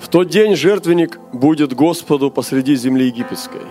В 0.00 0.08
тот 0.08 0.28
день 0.28 0.54
жертвенник 0.54 1.18
будет 1.32 1.74
Господу 1.74 2.30
посреди 2.30 2.76
земли 2.76 3.06
египетской, 3.06 3.66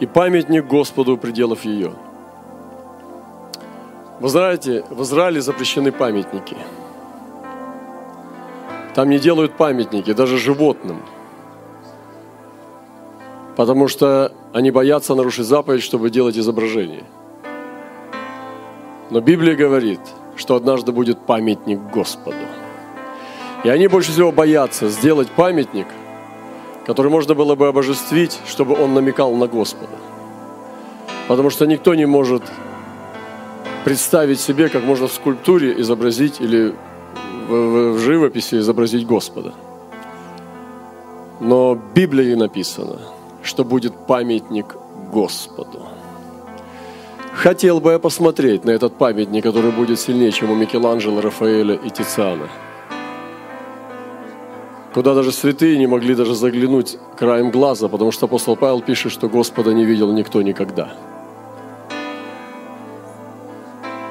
и 0.00 0.06
памятник 0.06 0.66
Господу 0.66 1.16
пределов 1.16 1.64
ее. 1.64 1.92
Вы 4.18 4.28
знаете, 4.28 4.84
в 4.90 5.02
Израиле 5.02 5.40
запрещены 5.40 5.92
памятники. 5.92 6.56
Там 8.94 9.08
не 9.10 9.18
делают 9.18 9.56
памятники 9.56 10.12
даже 10.12 10.38
животным, 10.38 11.02
потому 13.56 13.88
что 13.88 14.32
они 14.52 14.70
боятся 14.70 15.14
нарушить 15.14 15.46
заповедь, 15.46 15.82
чтобы 15.82 16.10
делать 16.10 16.36
изображение. 16.36 17.04
Но 19.10 19.20
Библия 19.20 19.54
говорит, 19.54 20.00
что 20.36 20.56
однажды 20.56 20.92
будет 20.92 21.20
памятник 21.20 21.78
Господу. 21.94 22.36
И 23.64 23.68
они 23.68 23.86
больше 23.86 24.10
всего 24.10 24.32
боятся 24.32 24.88
сделать 24.88 25.30
памятник, 25.30 25.86
который 26.84 27.10
можно 27.10 27.34
было 27.34 27.54
бы 27.54 27.68
обожествить, 27.68 28.40
чтобы 28.46 28.74
он 28.74 28.92
намекал 28.92 29.34
на 29.36 29.46
Господа. 29.46 29.96
Потому 31.28 31.50
что 31.50 31.66
никто 31.66 31.94
не 31.94 32.06
может 32.06 32.42
представить 33.84 34.40
себе, 34.40 34.68
как 34.68 34.82
можно 34.82 35.06
в 35.06 35.12
скульптуре 35.12 35.80
изобразить 35.80 36.40
или 36.40 36.74
в, 37.48 37.98
живописи 37.98 38.56
изобразить 38.56 39.06
Господа. 39.06 39.52
Но 41.38 41.74
в 41.74 41.94
Библии 41.94 42.34
написано, 42.34 42.98
что 43.44 43.64
будет 43.64 43.94
памятник 44.06 44.76
Господу. 45.12 45.82
Хотел 47.32 47.80
бы 47.80 47.92
я 47.92 47.98
посмотреть 47.98 48.64
на 48.64 48.70
этот 48.70 48.98
памятник, 48.98 49.44
который 49.44 49.70
будет 49.70 50.00
сильнее, 50.00 50.32
чем 50.32 50.50
у 50.50 50.54
Микеланджело, 50.54 51.20
Рафаэля 51.20 51.74
и 51.74 51.90
Тициана– 51.90 52.48
куда 54.92 55.14
даже 55.14 55.32
святые 55.32 55.78
не 55.78 55.86
могли 55.86 56.14
даже 56.14 56.34
заглянуть 56.34 56.98
краем 57.16 57.50
глаза, 57.50 57.88
потому 57.88 58.12
что 58.12 58.26
апостол 58.26 58.56
Павел 58.56 58.80
пишет, 58.80 59.12
что 59.12 59.28
Господа 59.28 59.72
не 59.72 59.84
видел 59.84 60.12
никто 60.12 60.42
никогда. 60.42 60.92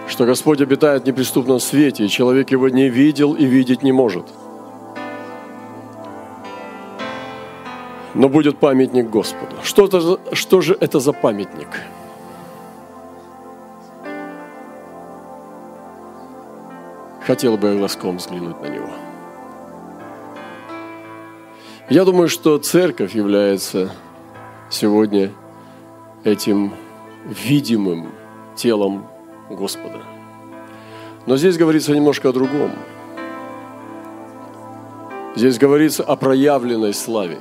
Что 0.08 0.26
Господь 0.26 0.62
обитает 0.62 1.04
в 1.04 1.08
неприступном 1.08 1.60
свете, 1.60 2.06
и 2.06 2.10
человек 2.10 2.52
его 2.52 2.70
не 2.70 2.90
видел 2.90 3.34
и 3.34 3.46
видеть 3.46 3.84
не 3.84 3.92
может. 3.92 4.26
Но 8.14 8.28
будет 8.28 8.58
памятник 8.58 9.10
Господу. 9.10 9.56
Что, 9.64 9.86
это, 9.86 10.36
что 10.36 10.62
же 10.62 10.76
это 10.80 11.00
за 11.00 11.14
памятник? 11.14 11.70
Хотел 17.22 17.56
бы 17.56 17.70
я 17.70 17.76
глазком 17.76 18.18
взглянуть 18.18 18.62
на 18.62 18.68
него. 18.68 19.11
Я 21.92 22.06
думаю, 22.06 22.30
что 22.30 22.58
церковь 22.58 23.16
является 23.16 23.92
сегодня 24.70 25.34
этим 26.24 26.74
видимым 27.26 28.14
телом 28.56 29.10
Господа. 29.50 30.02
Но 31.26 31.36
здесь 31.36 31.58
говорится 31.58 31.94
немножко 31.94 32.30
о 32.30 32.32
другом. 32.32 32.72
Здесь 35.36 35.58
говорится 35.58 36.06
о 36.06 36.16
проявленной 36.16 36.94
славе. 36.94 37.40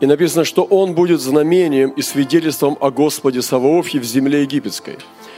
И 0.00 0.06
написано, 0.06 0.46
что 0.46 0.64
он 0.64 0.94
будет 0.94 1.20
знамением 1.20 1.90
и 1.90 2.00
свидетельством 2.00 2.78
о 2.80 2.90
Господе 2.90 3.42
Саваофе 3.42 3.98
в 3.98 4.04
земле 4.04 4.40
египетской. 4.40 4.96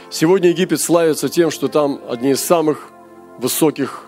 Сегодня 0.09 0.51
Египет 0.51 0.79
славится 0.79 1.27
тем, 1.27 1.51
что 1.51 1.67
там 1.67 1.99
одни 2.07 2.31
из 2.31 2.39
самых 2.39 2.89
высоких 3.37 4.05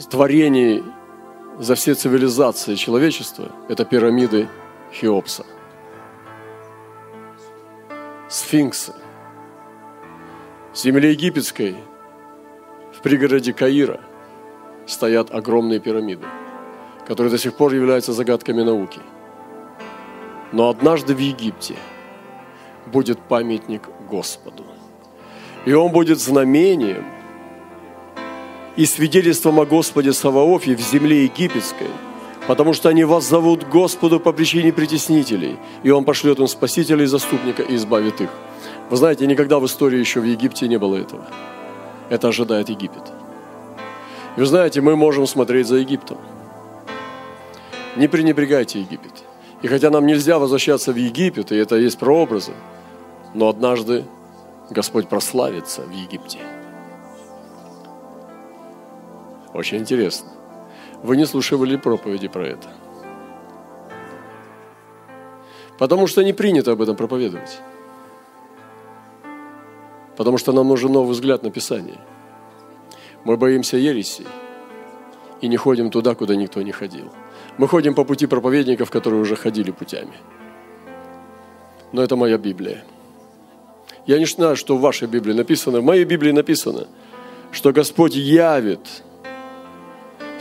творений 0.00 0.82
за 1.58 1.74
все 1.74 1.94
цивилизации 1.94 2.74
человечества– 2.74 3.52
это 3.68 3.84
пирамиды 3.84 4.48
Хеопса. 4.92 5.44
Сфинксы. 8.28 8.94
В 10.72 10.78
земле 10.78 11.10
египетской, 11.10 11.76
в 12.92 13.02
пригороде 13.02 13.52
Каира, 13.52 14.00
стоят 14.86 15.30
огромные 15.30 15.80
пирамиды, 15.80 16.26
которые 17.06 17.30
до 17.30 17.38
сих 17.38 17.54
пор 17.54 17.74
являются 17.74 18.12
загадками 18.12 18.62
науки. 18.62 19.00
Но 20.52 20.70
однажды 20.70 21.14
в 21.14 21.18
Египте 21.18 21.76
будет 22.86 23.18
памятник 23.18 23.88
Господу. 24.10 24.64
И 25.66 25.72
он 25.74 25.92
будет 25.92 26.18
знамением– 26.18 27.04
и 28.76 28.86
свидетельством 28.86 29.60
о 29.60 29.66
Господе 29.66 30.12
Саваофе 30.12 30.74
в 30.74 30.80
земле 30.80 31.24
египетской, 31.24 31.88
потому 32.46 32.72
что 32.72 32.88
они 32.88 33.04
вас 33.04 33.28
зовут 33.28 33.68
Господу 33.68 34.18
по 34.18 34.32
причине 34.32 34.72
притеснителей, 34.72 35.56
и 35.82 35.90
Он 35.90 36.04
пошлет 36.04 36.38
им 36.38 36.46
спасителя 36.46 37.04
и 37.04 37.06
заступника 37.06 37.62
и 37.62 37.76
избавит 37.76 38.20
их. 38.20 38.30
Вы 38.90 38.96
знаете, 38.96 39.26
никогда 39.26 39.58
в 39.58 39.66
истории 39.66 39.98
еще 39.98 40.20
в 40.20 40.24
Египте 40.24 40.68
не 40.68 40.78
было 40.78 40.96
этого. 40.96 41.26
Это 42.08 42.28
ожидает 42.28 42.68
Египет. 42.68 43.12
И 44.36 44.40
вы 44.40 44.46
знаете, 44.46 44.80
мы 44.80 44.96
можем 44.96 45.26
смотреть 45.26 45.66
за 45.66 45.76
Египтом. 45.76 46.18
Не 47.96 48.08
пренебрегайте 48.08 48.80
Египет. 48.80 49.24
И 49.60 49.68
хотя 49.68 49.90
нам 49.90 50.06
нельзя 50.06 50.38
возвращаться 50.38 50.92
в 50.92 50.96
Египет, 50.96 51.52
и 51.52 51.56
это 51.56 51.76
есть 51.76 51.98
прообразы, 51.98 52.52
но 53.34 53.48
однажды 53.48 54.04
Господь 54.70 55.08
прославится 55.08 55.82
в 55.82 55.90
Египте. 55.90 56.38
Очень 59.54 59.78
интересно. 59.78 60.28
Вы 61.02 61.16
не 61.16 61.26
слушали 61.26 61.76
проповеди 61.76 62.28
про 62.28 62.46
это. 62.46 62.68
Потому 65.78 66.06
что 66.06 66.22
не 66.22 66.32
принято 66.32 66.72
об 66.72 66.82
этом 66.82 66.96
проповедовать. 66.96 67.60
Потому 70.16 70.38
что 70.38 70.52
нам 70.52 70.68
нужен 70.68 70.92
новый 70.92 71.12
взгляд 71.12 71.42
на 71.42 71.50
Писание. 71.50 71.98
Мы 73.24 73.36
боимся 73.36 73.76
ереси 73.76 74.24
и 75.40 75.48
не 75.48 75.56
ходим 75.56 75.90
туда, 75.90 76.14
куда 76.14 76.36
никто 76.36 76.62
не 76.62 76.72
ходил. 76.72 77.12
Мы 77.58 77.68
ходим 77.68 77.94
по 77.94 78.04
пути 78.04 78.26
проповедников, 78.26 78.90
которые 78.90 79.20
уже 79.20 79.36
ходили 79.36 79.70
путями. 79.70 80.14
Но 81.92 82.02
это 82.02 82.16
моя 82.16 82.38
Библия. 82.38 82.84
Я 84.06 84.18
не 84.18 84.26
знаю, 84.26 84.56
что 84.56 84.76
в 84.76 84.80
вашей 84.80 85.08
Библии 85.08 85.32
написано. 85.32 85.80
В 85.80 85.84
моей 85.84 86.04
Библии 86.04 86.32
написано, 86.32 86.86
что 87.50 87.72
Господь 87.72 88.14
явит 88.14 89.02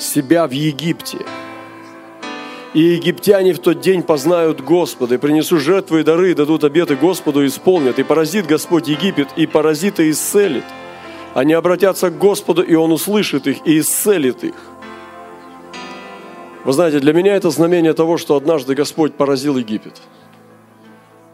себя 0.02 0.48
в 0.48 0.52
Египте. 0.52 1.20
И 2.74 2.80
египтяне 2.80 3.54
в 3.54 3.60
тот 3.60 3.82
день 3.82 4.02
познают 4.02 4.62
Господа, 4.62 5.16
и 5.16 5.18
принесут 5.18 5.60
жертвы 5.60 6.02
и 6.02 6.04
дары, 6.04 6.32
и 6.32 6.34
дадут 6.34 6.64
обеты 6.64 6.96
Господу, 6.96 7.44
и 7.44 7.48
исполнят. 7.48 8.00
И 8.00 8.04
поразит 8.04 8.48
Господь 8.48 8.88
Египет, 8.88 9.28
и 9.36 9.46
паразиты 9.46 10.10
исцелит. 10.10 10.64
Они 11.34 11.54
обратятся 11.54 12.10
к 12.10 12.18
Господу, 12.18 12.62
и 12.62 12.76
Он 12.76 12.92
услышит 12.92 13.48
их, 13.48 13.66
и 13.66 13.80
исцелит 13.80 14.44
их. 14.44 14.56
Вы 16.64 16.74
знаете, 16.74 17.00
для 17.00 17.12
меня 17.14 17.36
это 17.36 17.50
знамение 17.50 17.94
того, 17.94 18.18
что 18.18 18.36
однажды 18.36 18.76
Господь 18.76 19.16
поразил 19.16 19.58
Египет, 19.58 20.02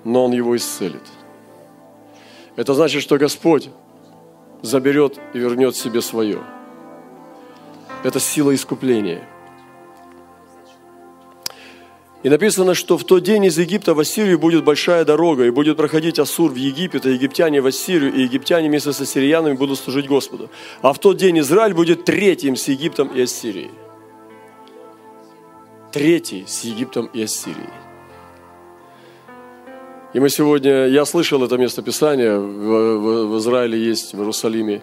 но 0.04 0.26
Он 0.26 0.32
его 0.32 0.56
исцелит. 0.56 1.04
Это 2.56 2.74
значит, 2.74 3.04
что 3.04 3.18
Господь 3.18 3.70
заберет 4.64 5.20
и 5.34 5.38
вернет 5.38 5.76
себе 5.76 6.02
свое– 6.02 6.40
это 8.04 8.20
сила 8.20 8.54
искупления. 8.54 9.28
И 12.24 12.30
написано, 12.30 12.74
что 12.74 12.98
в 12.98 13.04
тот 13.04 13.24
день 13.24 13.46
из 13.46 13.58
Египта 13.58 13.94
в 13.94 14.00
Ассирию 14.00 14.40
будет 14.40 14.64
большая 14.64 15.06
дорога, 15.06 15.46
и 15.46 15.50
будет 15.50 15.78
проходить 15.78 16.20
Ассур 16.20 16.52
в 16.52 16.56
Египет, 16.56 17.06
а 17.06 17.10
египтяне 17.10 17.62
в 17.62 17.68
Ассирию, 17.68 18.14
и 18.14 18.24
египтяне 18.24 18.70
вместе 18.70 18.92
с 18.92 19.00
ассириянами 19.00 19.54
будут 19.54 19.80
служить 19.80 20.08
Господу. 20.08 20.50
А 20.82 20.94
в 20.94 21.00
тот 21.00 21.18
день 21.18 21.40
Израиль 21.40 21.74
будет 21.74 22.06
третьим 22.06 22.56
с 22.56 22.68
Египтом 22.68 23.08
и 23.10 23.22
Ассирией. 23.22 23.72
Третий 25.92 26.44
с 26.48 26.64
Египтом 26.64 27.06
и 27.14 27.22
Ассирией. 27.22 27.70
И 30.14 30.20
мы 30.20 30.30
сегодня, 30.30 30.88
я 30.88 31.06
слышал 31.06 31.44
это 31.44 31.58
местописание, 31.58 32.38
в, 32.40 32.98
в, 32.98 33.28
в 33.28 33.38
Израиле 33.38 33.80
есть, 33.80 34.14
в 34.14 34.18
Иерусалиме, 34.18 34.82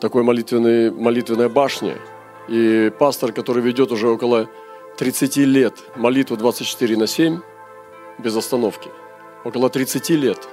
такой 0.00 0.22
молитвенный, 0.22 0.90
молитвенная 0.90 1.50
башня– 1.50 1.98
и 2.48 2.92
пастор, 2.98 3.32
который 3.32 3.62
ведет 3.62 3.92
уже 3.92 4.08
около 4.08 4.48
30 4.96 5.36
лет 5.38 5.74
молитву 5.96 6.36
24 6.36 6.96
на 6.96 7.06
7, 7.06 7.40
без 8.18 8.36
остановки, 8.36 8.90
около 9.44 9.70
30 9.70 10.10
лет, 10.10 10.48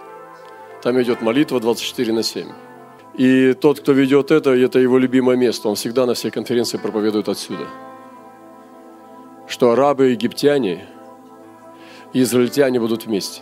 там 0.82 1.02
идет 1.02 1.22
молитва 1.22 1.60
24 1.60 2.14
на 2.14 2.24
7. 2.24 2.48
И 3.16 3.54
тот, 3.54 3.82
кто 3.82 3.92
ведет 3.92 4.32
это, 4.32 4.52
это 4.52 4.80
его 4.80 4.98
любимое 4.98 5.36
место. 5.36 5.68
Он 5.68 5.76
всегда 5.76 6.06
на 6.06 6.14
всей 6.14 6.32
конференции 6.32 6.78
проповедует 6.78 7.28
отсюда. 7.28 7.68
Что 9.48 9.72
арабы 9.72 10.08
египтяне 10.08 10.88
и 12.14 12.22
израильтяне 12.22 12.80
будут 12.80 13.06
вместе. 13.06 13.42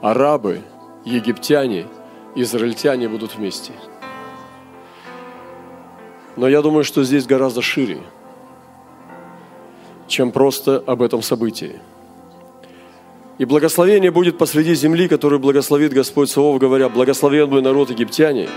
Арабы, 0.00 0.62
египтяне, 1.04 1.88
израильтяне 2.36 3.08
будут 3.08 3.34
вместе– 3.34 3.72
Но 6.38 6.46
я 6.46 6.62
думаю, 6.62 6.84
что 6.84 7.02
здесь 7.02 7.26
гораздо 7.26 7.62
шире, 7.62 7.98
чем 10.06 10.30
просто 10.30 10.80
об 10.86 11.02
этом 11.02 11.20
событии. 11.20 11.80
И 13.38 13.44
благословение 13.44 14.12
будет 14.12 14.38
посреди 14.38 14.76
земли, 14.76 15.08
которую 15.08 15.40
благословит 15.40 15.92
Господь 15.92 16.30
Савов, 16.30 16.60
говоря, 16.60 16.88
благословен 16.88 17.50
мой 17.50 17.60
народ 17.60 17.90
египтяне, 17.90 18.48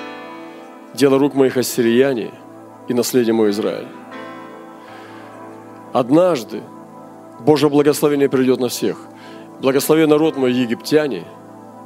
дело 0.94 1.18
рук 1.18 1.34
моих 1.34 1.58
ассирияне 1.58 2.30
и 2.88 2.94
наследие 2.94 3.34
мой 3.34 3.50
Израиль. 3.50 3.88
Однажды 5.92 6.62
Божье 7.40 7.68
благословение 7.68 8.30
придет 8.30 8.60
на 8.60 8.70
всех. 8.70 9.00
Благословен 9.60 10.08
народ 10.08 10.38
мой 10.38 10.54
египтяне, 10.54 11.24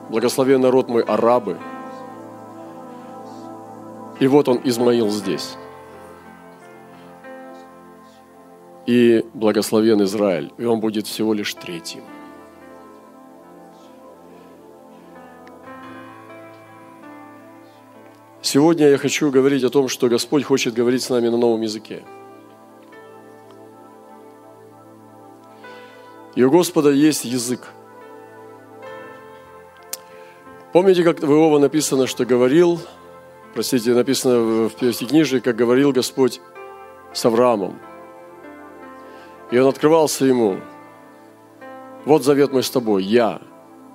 благословен 0.09 0.59
народ 0.59 0.89
мой 0.89 1.03
арабы. 1.03 1.57
И 4.19 4.27
вот 4.27 4.50
он, 4.50 4.59
Измаил, 4.65 5.09
здесь. 5.09 5.56
И 8.86 9.26
благословен 9.34 10.04
Израиль, 10.04 10.54
и 10.58 10.66
он 10.66 10.80
будет 10.80 11.08
всего 11.08 11.34
лишь 11.34 11.54
третьим. 11.56 12.04
Сегодня 18.42 18.90
я 18.90 18.98
хочу 18.98 19.32
говорить 19.32 19.64
о 19.64 19.72
том, 19.72 19.88
что 19.88 20.08
Господь 20.08 20.44
хочет 20.44 20.76
говорить 20.76 21.02
с 21.02 21.10
нами 21.10 21.30
на 21.30 21.38
новом 21.38 21.62
языке. 21.62 22.04
И 26.36 26.44
у 26.44 26.52
Господа 26.52 26.92
есть 26.92 27.26
язык. 27.26 27.70
Помните, 30.74 31.04
как 31.04 31.22
в 31.22 31.31
Иова 31.31 31.58
написано, 31.58 32.06
что 32.06 32.26
говорил, 32.26 32.80
простите, 33.56 33.94
написано 33.94 34.68
в 34.68 34.76
Пятикнижии, 34.76 35.40
как 35.40 35.56
говорил 35.56 35.92
Господь 35.92 36.40
с 37.14 37.26
Авраамом. 37.26 37.80
И 39.51 39.57
он 39.57 39.68
открывался 39.68 40.25
ему. 40.25 40.57
Вот 42.06 42.24
завет 42.24 42.51
мой 42.51 42.63
с 42.63 42.69
тобой, 42.69 43.03
я, 43.03 43.42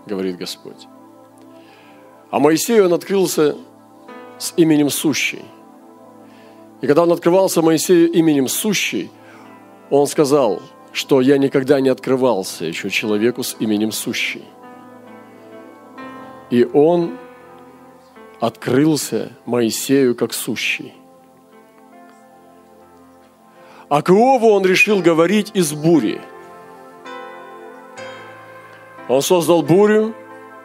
говорит 0.07 0.37
Господь. 0.37 0.87
А 2.31 2.39
Моисею 2.39 2.87
он 2.87 2.93
открылся 2.93 3.57
с 4.39 4.53
именем 4.57 4.91
Сущий. 4.91 5.45
И 6.81 6.87
когда 6.87 7.03
он 7.03 7.13
открывался 7.13 7.63
Моисею 7.63 8.11
именем 8.11 8.49
Сущий, 8.49 9.11
он 9.91 10.07
сказал, 10.07 10.63
что 10.93 11.21
я 11.21 11.39
никогда 11.39 11.81
не 11.81 11.89
открывался 11.89 12.65
еще 12.65 12.91
человеку 12.91 13.43
с 13.43 13.57
именем 13.59 13.93
Сущий. 13.93 14.45
И 16.51 16.65
он 16.65 17.19
открылся 18.41 19.33
Моисею 19.45 20.15
как 20.15 20.33
Сущий. 20.33 20.95
А 23.91 24.01
к 24.01 24.09
Иову 24.09 24.49
он 24.53 24.65
решил 24.65 25.01
говорить 25.01 25.51
из 25.53 25.75
бури. 25.75 26.23
Он 29.09 29.21
создал 29.21 29.61
бурю, 29.61 30.15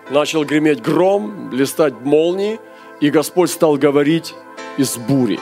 начал 0.10 0.46
греметь 0.46 0.82
гром, 0.82 1.50
блистать 1.50 2.00
молнии– 2.02 2.60
и 3.00 3.10
Господь 3.10 3.52
стал 3.52 3.78
говорить 3.78 4.36
из 4.78 4.98
бури 4.98 5.40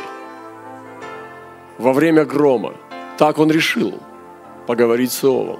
во 1.77 1.93
время 1.93 2.25
грома. 2.25 2.73
Так 3.17 3.37
он 3.37 3.51
решил 3.51 3.99
поговорить 4.67 5.11
с 5.11 5.23
Иовом. 5.23 5.59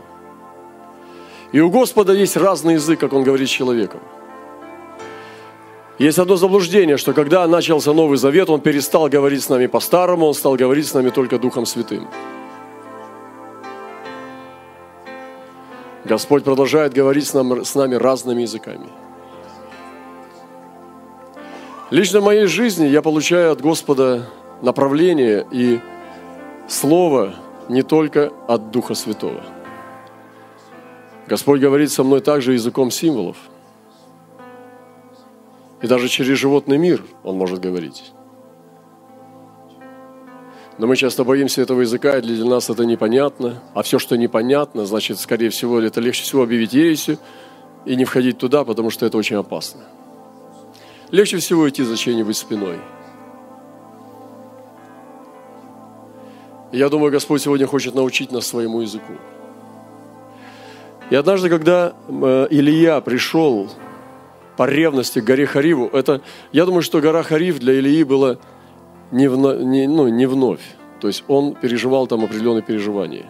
И 1.51 1.59
у 1.59 1.69
Господа 1.69 2.13
есть 2.13 2.35
разный 2.35 2.75
язык, 2.75 2.99
как 2.99 3.13
он 3.13 3.23
говорит 3.23 3.47
с 3.47 3.51
человеком. 3.51 3.99
Есть 5.99 6.19
одно 6.19 6.35
заблуждение, 6.35 6.97
что 6.97 7.13
когда 7.13 7.47
начался 7.47 7.93
Новый 7.93 8.17
Завет, 8.17 8.49
он 8.49 8.61
перестал 8.61 9.07
говорить 9.09 9.43
с 9.43 9.49
нами 9.49 9.67
по-старому, 9.67 10.25
он 10.25 10.33
стал 10.33 10.55
говорить 10.55 10.87
с 10.87 10.93
нами 10.93 11.09
только 11.09 11.37
Духом 11.37 11.65
Святым. 11.65 12.07
Господь 16.05 16.43
продолжает 16.43 16.93
говорить 16.93 17.27
с 17.27 17.33
нами, 17.33 17.63
с 17.63 17.75
нами 17.75 17.95
разными 17.95 18.41
языками– 18.41 18.87
Лично 21.93 22.21
в 22.21 22.23
моей 22.23 22.47
жизни 22.47 22.87
я 22.87 23.03
получаю 23.03 23.51
от 23.51 23.61
Господа 23.61 24.27
направление 24.63 25.45
и 25.51 25.79
слово 26.67 27.35
не 27.69 27.83
только 27.83 28.33
от 28.47 28.71
Духа 28.71 28.95
Святого. 28.95 29.43
Господь 31.27 31.59
говорит 31.59 31.91
со 31.91 32.03
мной 32.03 32.21
также 32.21 32.53
языком 32.53 32.89
символов. 32.89 33.37
И 35.83 35.87
даже 35.87 36.07
через 36.07 36.37
животный 36.39 36.77
мир 36.77 37.03
Он 37.23 37.37
может 37.37 37.59
говорить. 37.59 38.13
Но 40.77 40.87
мы 40.87 40.95
часто 40.95 41.25
боимся 41.25 41.61
этого 41.61 41.81
языка, 41.81 42.17
и 42.17 42.21
для 42.21 42.45
нас 42.45 42.69
это 42.69 42.85
непонятно. 42.85 43.61
А 43.75 43.83
все, 43.83 43.99
что 43.99 44.17
непонятно, 44.17 44.85
значит, 44.85 45.19
скорее 45.19 45.49
всего, 45.49 45.79
это 45.81 45.99
легче 45.99 46.23
всего 46.23 46.41
объявить 46.41 46.73
ересью 46.73 47.19
и 47.85 47.97
не 47.97 48.05
входить 48.05 48.37
туда, 48.37 48.63
потому 48.63 48.89
что 48.89 49.05
это 49.05 49.17
очень 49.17 49.35
опасно. 49.35 49.81
Легче 51.11 51.37
всего 51.37 51.69
идти 51.69 51.83
за 51.83 51.97
чьей-нибудь 51.97 52.37
спиной. 52.37 52.77
я 56.71 56.89
думаю, 56.89 57.11
Господь 57.11 57.41
сегодня 57.41 57.67
хочет 57.67 57.93
научить 57.93 58.31
нас 58.31 58.47
своему 58.47 58.81
языку. 58.81 59.13
И 61.11 61.15
однажды, 61.15 61.49
когда 61.49 61.93
э, 62.07 62.47
Илья 62.49 62.99
пришел 63.01 63.69
по 64.57 64.67
ревности 64.67 65.19
к 65.19 65.23
горе 65.23 65.45
Хариву, 65.45 65.87
это, 65.87 66.21
я 66.51 66.65
думаю, 66.65 66.81
что 66.81 67.01
гора 67.01 67.23
Харив 67.23 67.59
для 67.59 67.79
Ильи 67.79 68.03
была 68.03 68.37
не, 69.11 69.27
вно, 69.27 69.55
не, 69.55 69.87
ну, 69.87 70.07
не 70.07 70.25
вновь. 70.25 70.61
То 70.99 71.07
есть 71.07 71.23
он 71.27 71.55
переживал 71.55 72.07
там 72.07 72.23
определенные 72.23 72.61
переживания. 72.61 73.25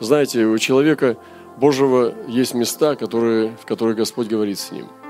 Знаете, 0.00 0.46
у 0.46 0.58
человека 0.58 1.16
Божьего 1.58 2.14
есть 2.26 2.54
места, 2.54 2.96
которые, 2.96 3.56
в 3.60 3.66
которых 3.66 3.96
Господь 3.96 4.28
говорит 4.28 4.58
с 4.58 4.72
ним– 4.72 4.86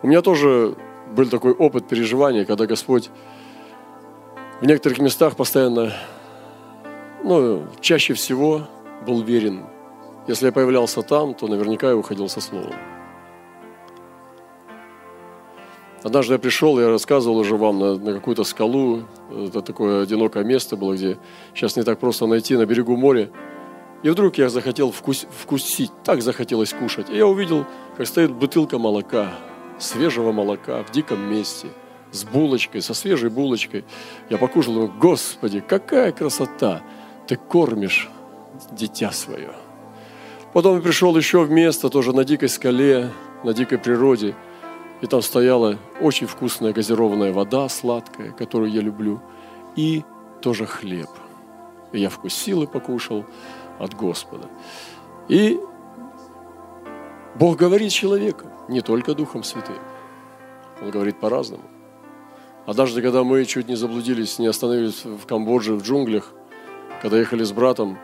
у 0.00 0.06
меня 0.06 0.22
тоже 0.22 0.76
был 1.10 1.26
такой 1.26 1.52
опыт 1.52 1.88
переживания, 1.88 2.44
когда 2.44 2.66
Господь 2.66 3.10
в 4.60 4.64
некоторых 4.64 4.98
местах 5.00 5.34
постоянно, 5.34 5.92
ну, 7.24 7.66
чаще 7.80 8.14
всего 8.14 8.68
был 9.04 9.22
верен. 9.22 9.64
Если 10.28 10.46
я 10.46 10.52
появлялся 10.52 11.02
там, 11.02 11.34
то 11.34 11.48
наверняка 11.48 11.88
я 11.88 11.96
уходил 11.96 12.28
со 12.28 12.40
словом. 12.40 12.74
Однажды 16.04 16.34
я 16.34 16.38
пришел, 16.38 16.78
я 16.78 16.88
рассказывал 16.90 17.38
уже 17.38 17.56
вам 17.56 17.78
на, 17.80 17.96
на 17.96 18.12
какую-то 18.12 18.44
скалу, 18.44 19.02
это 19.30 19.62
такое 19.62 20.04
одинокое 20.04 20.44
место 20.44 20.76
было, 20.76 20.94
где 20.94 21.18
сейчас 21.54 21.74
не 21.74 21.82
так 21.82 21.98
просто 21.98 22.26
найти, 22.26 22.56
на 22.56 22.66
берегу 22.66 22.96
моря. 22.96 23.30
И 24.04 24.10
вдруг 24.10 24.38
я 24.38 24.48
захотел 24.48 24.92
вкус, 24.92 25.26
вкусить, 25.28 25.90
так 26.04 26.22
захотелось 26.22 26.72
кушать. 26.72 27.10
И 27.10 27.16
я 27.16 27.26
увидел, 27.26 27.66
как 27.96 28.06
стоит 28.06 28.32
бутылка 28.32 28.78
молока– 28.78 29.32
свежего 29.78 30.32
молока 30.32 30.82
в 30.82 30.90
диком 30.90 31.20
месте, 31.30 31.68
с 32.10 32.24
булочкой, 32.24 32.82
со 32.82 32.94
свежей 32.94 33.30
булочкой. 33.30 33.84
Я 34.28 34.38
покушал, 34.38 34.74
думаю, 34.74 34.92
Господи, 34.98 35.60
какая 35.60 36.12
красота! 36.12 36.82
Ты 37.26 37.36
кормишь 37.36 38.08
дитя 38.72 39.12
свое. 39.12 39.52
Потом 40.52 40.76
я 40.76 40.82
пришел 40.82 41.16
еще 41.16 41.42
в 41.42 41.50
место, 41.50 41.90
тоже 41.90 42.14
на 42.14 42.24
дикой 42.24 42.48
скале, 42.48 43.10
на 43.44 43.52
дикой 43.52 43.78
природе. 43.78 44.34
И 45.00 45.06
там 45.06 45.22
стояла 45.22 45.78
очень 46.00 46.26
вкусная 46.26 46.72
газированная 46.72 47.32
вода 47.32 47.68
сладкая, 47.68 48.32
которую 48.32 48.72
я 48.72 48.80
люблю, 48.80 49.20
и 49.76 50.04
тоже 50.40 50.66
хлеб. 50.66 51.10
И 51.92 52.00
я 52.00 52.08
вкусил 52.08 52.62
и 52.62 52.66
покушал 52.66 53.24
от 53.78 53.94
Господа. 53.94 54.48
И 55.28 55.60
Бог 57.36 57.58
говорит 57.58 57.92
человеку, 57.92 58.46
не 58.68 58.80
только 58.80 59.14
Духом 59.14 59.44
Святым. 59.44 59.78
Он 60.82 60.90
говорит 60.90 61.20
по-разному. 61.20 61.64
Однажды, 62.66 63.00
когда 63.00 63.22
мы 63.22 63.44
чуть 63.44 63.68
не 63.68 63.76
заблудились, 63.76 64.38
не 64.38 64.46
остановились 64.46 65.04
в 65.04 65.24
Камбодже, 65.26 65.74
в 65.74 65.82
джунглях, 65.82 66.32
когда 67.00 67.18
ехали 67.18 67.44
с 67.44 67.52
братом, 67.52 67.98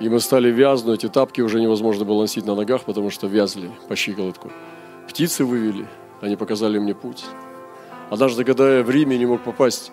и 0.00 0.08
мы 0.08 0.20
стали 0.20 0.50
вязнуть, 0.50 1.04
и 1.04 1.08
тапки 1.08 1.40
уже 1.40 1.60
невозможно 1.60 2.04
было 2.04 2.22
носить 2.22 2.46
на 2.46 2.54
ногах, 2.54 2.82
потому 2.84 3.10
что 3.10 3.26
вязли 3.26 3.70
по 3.88 3.96
щиколотку. 3.96 4.50
Птицы 5.08 5.44
вывели, 5.44 5.86
они 6.20 6.36
показали 6.36 6.78
мне 6.78 6.94
путь. 6.94 7.24
Однажды, 8.10 8.44
когда 8.44 8.78
я 8.78 8.82
в 8.82 8.90
Риме 8.90 9.18
не 9.18 9.26
мог 9.26 9.42
попасть 9.42 9.92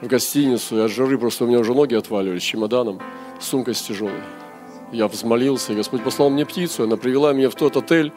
в 0.00 0.06
гостиницу, 0.06 0.76
и 0.78 0.80
от 0.80 0.90
жары 0.90 1.18
просто 1.18 1.44
у 1.44 1.46
меня 1.46 1.58
уже 1.58 1.74
ноги 1.74 1.94
отваливались 1.94 2.42
чемоданом, 2.42 3.00
сумкой 3.40 3.74
с 3.74 3.82
тяжелой 3.82 4.20
я 4.92 5.08
взмолился, 5.08 5.72
и 5.72 5.76
Господь 5.76 6.04
послал 6.04 6.30
мне 6.30 6.46
птицу, 6.46 6.84
она 6.84 6.96
привела 6.96 7.32
меня 7.32 7.50
в 7.50 7.54
тот 7.54 7.76
отель, 7.76 8.12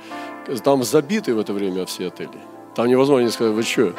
там 0.64 0.84
забиты 0.84 1.34
в 1.34 1.40
это 1.40 1.54
время 1.54 1.86
все 1.86 2.08
отели. 2.08 2.30
Там 2.76 2.88
невозможно 2.88 3.26
не 3.26 3.32
сказать, 3.32 3.54
вы 3.54 3.64
что, 3.64 3.94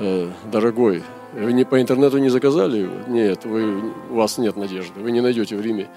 э, 0.00 0.28
дорогой, 0.50 1.04
вы 1.32 1.52
не, 1.52 1.64
по 1.64 1.80
интернету 1.80 2.18
не 2.18 2.28
заказали 2.28 2.78
его? 2.78 2.94
Нет, 3.06 3.44
вы, 3.44 3.92
у 4.10 4.14
вас 4.14 4.38
нет 4.38 4.56
надежды, 4.56 5.00
вы 5.00 5.12
не 5.12 5.20
найдете 5.20 5.56
в 5.56 5.60
Риме 5.60 5.88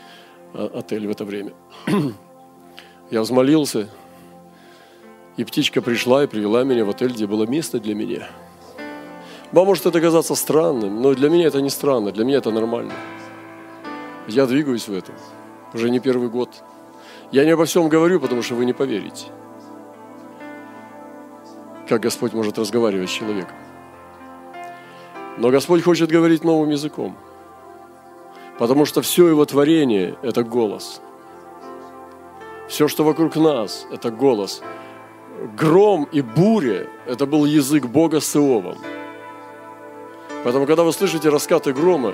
отель 0.53 1.07
в 1.07 1.12
это 1.12 1.25
время. 1.25 1.53
Я 3.12 3.22
взмолился, 3.22 3.89
и 5.38 5.43
птичка 5.43 5.81
пришла 5.81 6.24
и 6.24 6.27
привела 6.27 6.63
меня 6.63 6.86
в 6.86 6.89
отель, 6.89 7.12
где 7.12 7.27
было 7.27 7.45
место 7.45 7.79
для 7.79 7.95
меня. 7.95 8.27
Вам 9.51 9.67
может 9.67 9.86
это 9.86 10.01
казаться 10.01 10.36
странным, 10.36 11.01
но 11.01 11.13
для 11.13 11.29
меня 11.29 11.48
это 11.48 11.62
не 11.62 11.69
странно, 11.69 12.12
для 12.12 12.25
меня 12.25 12.38
это 12.38 12.51
нормально. 12.51 12.93
Я 14.27 14.45
двигаюсь 14.45 14.88
в 14.88 14.93
этом 14.93 15.15
уже 15.74 15.89
не 15.89 16.00
первый 16.00 16.29
год. 16.29 16.50
Я 17.31 17.45
не 17.45 17.51
обо 17.51 17.65
всем 17.65 17.89
говорю, 17.89 18.19
потому 18.19 18.41
что 18.41 18.55
вы 18.55 18.65
не 18.65 18.74
поверите, 18.74 19.25
как 21.88 22.01
Господь 22.01 22.33
может 22.33 22.57
разговаривать 22.57 23.10
с 23.10 23.13
человеком. 23.13 23.55
Но 25.38 25.50
Господь 25.50 25.83
хочет 25.83 26.12
говорить 26.12 26.43
новым 26.43 26.69
языком, 26.69 27.17
потому 28.57 28.86
что 28.86 29.01
все 29.01 29.27
Его 29.27 29.45
творение– 29.45 30.15
это 30.22 30.43
голос. 30.43 31.01
Все, 32.67 32.88
что 32.88 33.03
вокруг 33.03 33.36
нас– 33.36 33.88
это 33.91 34.12
голос. 34.12 34.62
Гром 35.57 36.07
и 36.12 36.22
буря– 36.22 36.88
это 37.07 37.25
был 37.25 37.45
язык 37.45 37.86
Бога 37.86 38.19
с 38.19 38.36
Иовом. 38.36 38.77
Поэтому, 40.43 40.65
когда 40.65 40.83
вы 40.83 40.91
слышите 40.91 41.29
раскаты 41.29 41.74
грома, 41.74 42.13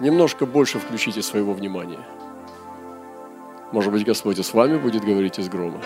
немножко 0.00 0.46
больше 0.46 0.78
включите 0.78 1.22
своего 1.22 1.52
внимания. 1.52 2.00
Может 3.72 3.92
быть, 3.92 4.04
Господь 4.04 4.38
и 4.38 4.42
с 4.42 4.54
вами 4.54 4.76
будет 4.76 5.04
говорить 5.04 5.38
из 5.38 5.48
грома. 5.48 5.80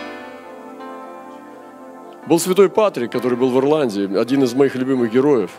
Был 2.26 2.38
святой 2.38 2.68
Патрик, 2.68 3.10
который 3.10 3.36
был 3.36 3.50
в 3.50 3.58
Ирландии, 3.58 4.16
один 4.16 4.44
из 4.44 4.54
моих 4.54 4.74
любимых 4.74 5.10
героев. 5.10 5.50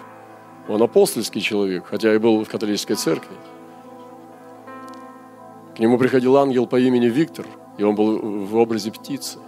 Он 0.71 0.81
апостольский 0.81 1.41
человек, 1.41 1.85
хотя 1.85 2.15
и 2.15 2.17
был 2.17 2.45
в 2.45 2.47
католической 2.47 2.95
церкви. 2.95 3.35
К 5.75 5.79
нему 5.79 5.97
приходил 5.97 6.37
ангел 6.37 6.65
по 6.65 6.79
имени 6.79 7.07
Виктор, 7.07 7.45
и 7.77 7.83
он 7.83 7.93
был 7.93 8.45
в 8.45 8.55
образе 8.55 8.89
птицы. 8.89 9.39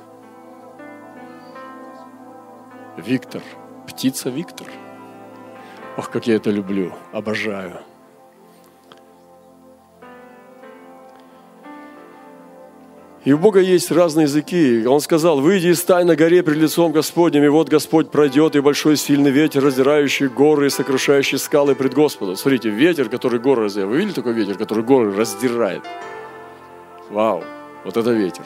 Виктор, 2.98 3.42
птица 3.88 4.30
Виктор. 4.30 4.68
Ох, 5.98 6.10
как 6.10 6.27
я 6.27 6.36
это 6.36 6.51
люблю, 6.51 6.92
обожаю. 7.13 7.80
И 13.25 13.32
у 13.32 13.38
Бога 13.38 13.62
есть 13.62 13.89
разные 13.89 14.24
языки. 14.24 14.86
Он 14.86 15.00
сказал, 15.00 15.39
выйди 15.39 15.68
и 15.68 15.74
стань 15.74 16.06
на 16.06 16.15
горе 16.18 16.44
пред 16.44 16.58
лицом 16.58 16.92
Господним, 16.92 17.44
и 17.44 17.48
вот 17.48 17.70
Господь 17.70 18.12
пройдет, 18.12 18.58
и 18.58 18.60
большой 18.60 18.98
сильный 18.98 19.32
ветер, 19.32 19.63
раздирающий 19.63 20.27
горы 20.27 20.68
и 20.68 20.70
сокрушающий 20.70 21.38
скалы 21.38 21.74
пред 21.74 21.94
Господом. 21.94 22.36
Смотрите, 22.36 22.70
ветер, 22.70 23.08
который 23.08 23.39
горы 23.39 23.63
раздирает. 23.63 23.92
Вы 23.92 23.98
видели 24.00 24.13
такой 24.13 24.34
ветер, 24.34 24.58
который 24.58 24.84
горы 24.84 25.15
раздирает? 25.15 25.84
Вау, 27.10 27.44
вот 27.86 27.96
это 27.96 28.12
ветер. 28.12 28.44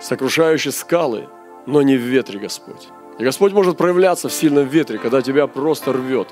Сокрушающий 0.00 0.72
скалы, 0.72 1.28
но 1.66 1.82
не 1.82 1.96
в 1.96 2.00
ветре 2.00 2.40
Господь. 2.40 2.88
И 3.20 3.24
Господь 3.24 3.52
может 3.52 3.76
проявляться 3.76 4.28
в 4.28 4.32
сильном 4.32 4.66
ветре, 4.66 4.98
когда 4.98 5.22
тебя 5.22 5.46
просто 5.46 5.92
рвет. 5.92 6.26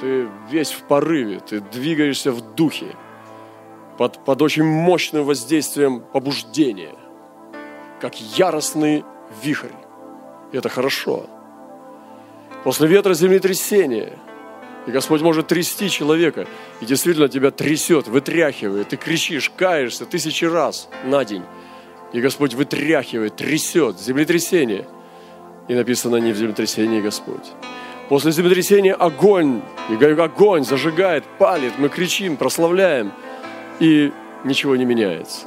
Ты 0.00 0.28
весь 0.50 0.70
в 0.70 0.82
порыве, 0.84 1.40
ты 1.46 1.60
двигаешься 1.60 2.32
в 2.32 2.54
духе 2.54 2.96
под, 3.96 4.24
под 4.24 4.42
очень 4.42 4.64
мощным 4.64 5.24
воздействием 5.24 6.00
побуждения, 6.00 6.94
как 8.00 8.20
яростный 8.20 9.04
вихрь. 9.42 9.68
И 10.52 10.56
это 10.56 10.68
хорошо. 10.68 11.26
После 12.64 12.88
ветра 12.88 13.14
землетрясение. 13.14 14.18
И 14.86 14.90
Господь 14.90 15.22
может 15.22 15.46
трясти 15.46 15.88
человека. 15.88 16.46
И 16.80 16.86
действительно 16.86 17.28
тебя 17.28 17.50
трясет, 17.50 18.06
вытряхивает. 18.08 18.88
Ты 18.88 18.96
кричишь, 18.96 19.50
каешься 19.50 20.04
тысячи 20.06 20.44
раз 20.44 20.88
на 21.04 21.24
день. 21.24 21.42
И 22.12 22.20
Господь 22.20 22.54
вытряхивает, 22.54 23.36
трясет. 23.36 23.98
Землетрясение. 23.98 24.86
И 25.68 25.74
написано 25.74 26.16
не 26.16 26.32
в 26.32 26.36
землетрясении 26.36 27.00
Господь. 27.00 27.52
После 28.08 28.32
землетрясения 28.32 28.94
огонь. 28.94 29.62
И 29.88 30.04
огонь 30.04 30.64
зажигает, 30.64 31.24
палит. 31.38 31.72
Мы 31.78 31.88
кричим, 31.88 32.36
прославляем– 32.36 33.12
и 33.80 34.12
ничего 34.44 34.76
не 34.76 34.84
меняется. 34.84 35.46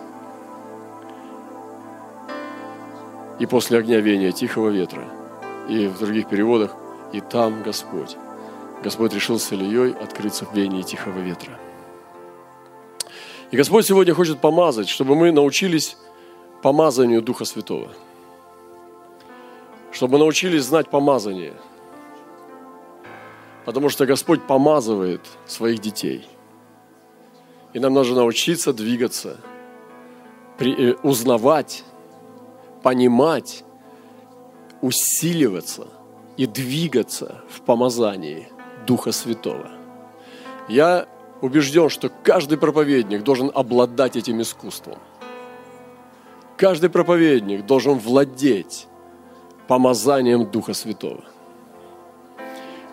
И 3.40 3.46
после 3.46 3.78
огня 3.78 4.00
вения 4.00 4.32
тихого 4.32 4.70
ветра, 4.70 5.08
и 5.70 5.88
в 5.88 6.00
других 6.00 6.28
переводах, 6.28 6.76
и 7.14 7.22
там 7.22 7.62
Господь. 7.62 8.18
Господь 8.84 9.14
решил 9.14 9.40
с 9.40 9.52
Ильей 9.52 9.94
открыться 9.94 10.46
в 10.46 10.54
вении 10.54 10.82
тихого 10.82 11.20
ветра. 11.20 11.58
И 13.52 13.58
Господь 13.58 13.86
сегодня 13.86 14.14
хочет 14.14 14.40
помазать, 14.40 14.90
чтобы 14.90 15.16
мы 15.16 15.32
научились 15.32 15.98
помазанию 16.62 17.22
Духа 17.22 17.46
Святого. 17.46 17.90
Чтобы 19.92 20.18
научились 20.18 20.64
знать 20.64 20.90
помазание. 20.90 21.54
Потому 23.66 23.90
что 23.90 24.06
Господь 24.06 24.46
помазывает 24.46 25.22
своих 25.46 25.80
детей– 25.80 26.28
и 27.78 27.80
нам 27.80 27.94
нужно 27.94 28.16
научиться 28.16 28.74
двигаться, 28.74 29.38
при, 30.58 30.74
э, 30.74 30.96
узнавать, 31.04 31.84
понимать, 32.82 33.64
усиливаться 34.82 35.86
и 36.38 36.48
двигаться 36.48 37.44
в 37.48 37.62
помазании 37.62 38.48
Духа 38.88 39.12
Святого. 39.12 39.70
Я 40.68 41.06
убежден, 41.42 41.90
что 41.90 42.10
каждый 42.24 42.58
проповедник 42.58 43.24
должен 43.24 43.52
обладать 43.54 44.16
этим 44.16 44.42
искусством. 44.42 44.98
Каждый 46.58 46.90
проповедник 46.90 47.64
должен 47.68 48.00
владеть 48.00 48.88
помазанием 49.68 50.50
Духа 50.50 50.74
Святого– 50.74 51.24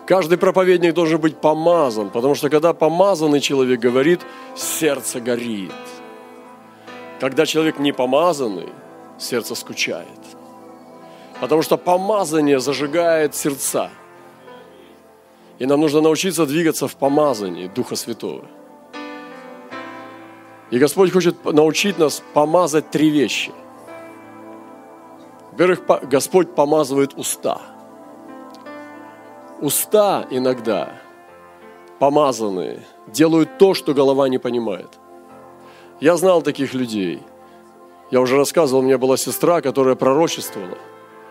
Каждый 0.05 0.37
проповедник 0.37 0.93
должен 0.93 1.19
быть 1.19 1.37
помазан, 1.37 2.11
потому 2.11 2.35
что 2.35 2.49
когда 2.49 2.73
помазанный 2.73 3.39
человек 3.39 3.79
говорит, 3.79 4.21
сердце 4.55 5.19
горит. 5.19 5.71
Когда 7.19 7.45
человек 7.45 7.79
не 7.79 7.91
помазанный, 7.91 8.69
сердце 9.17 9.55
скучает. 9.55 10.07
Потому 11.41 11.63
что 11.63 11.77
помазание 11.77 12.59
зажигает 12.59 13.33
сердца. 13.33 13.89
И 15.57 15.65
нам 15.65 15.81
нужно 15.81 16.01
научиться 16.01 16.45
двигаться 16.45 16.87
в 16.87 16.95
помазании 16.95 17.67
Духа 17.67 17.95
Святого. 17.95 18.45
И 20.69 20.77
Господь 20.77 21.11
хочет 21.11 21.43
научить 21.45 21.97
нас 21.97 22.21
помазать 22.33 22.91
три 22.91 23.09
вещи. 23.09 23.51
Во-первых, 25.51 25.81
Господь 26.09 26.53
помазывает 26.53 27.13
уста– 27.15 27.61
уста 29.61 30.25
иногда 30.29 30.93
помазанные 31.99 32.83
делают 33.07 33.57
то, 33.57 33.73
что 33.73 33.93
голова 33.93 34.27
не 34.29 34.37
понимает. 34.37 34.89
Я 35.99 36.17
знал 36.17 36.41
таких 36.41 36.73
людей. 36.73 37.21
Я 38.11 38.21
уже 38.21 38.37
рассказывал, 38.37 38.81
у 38.81 38.85
меня 38.85 38.97
была 38.97 39.17
сестра, 39.17 39.61
которая 39.61 39.95
пророчествовала. 39.95 40.77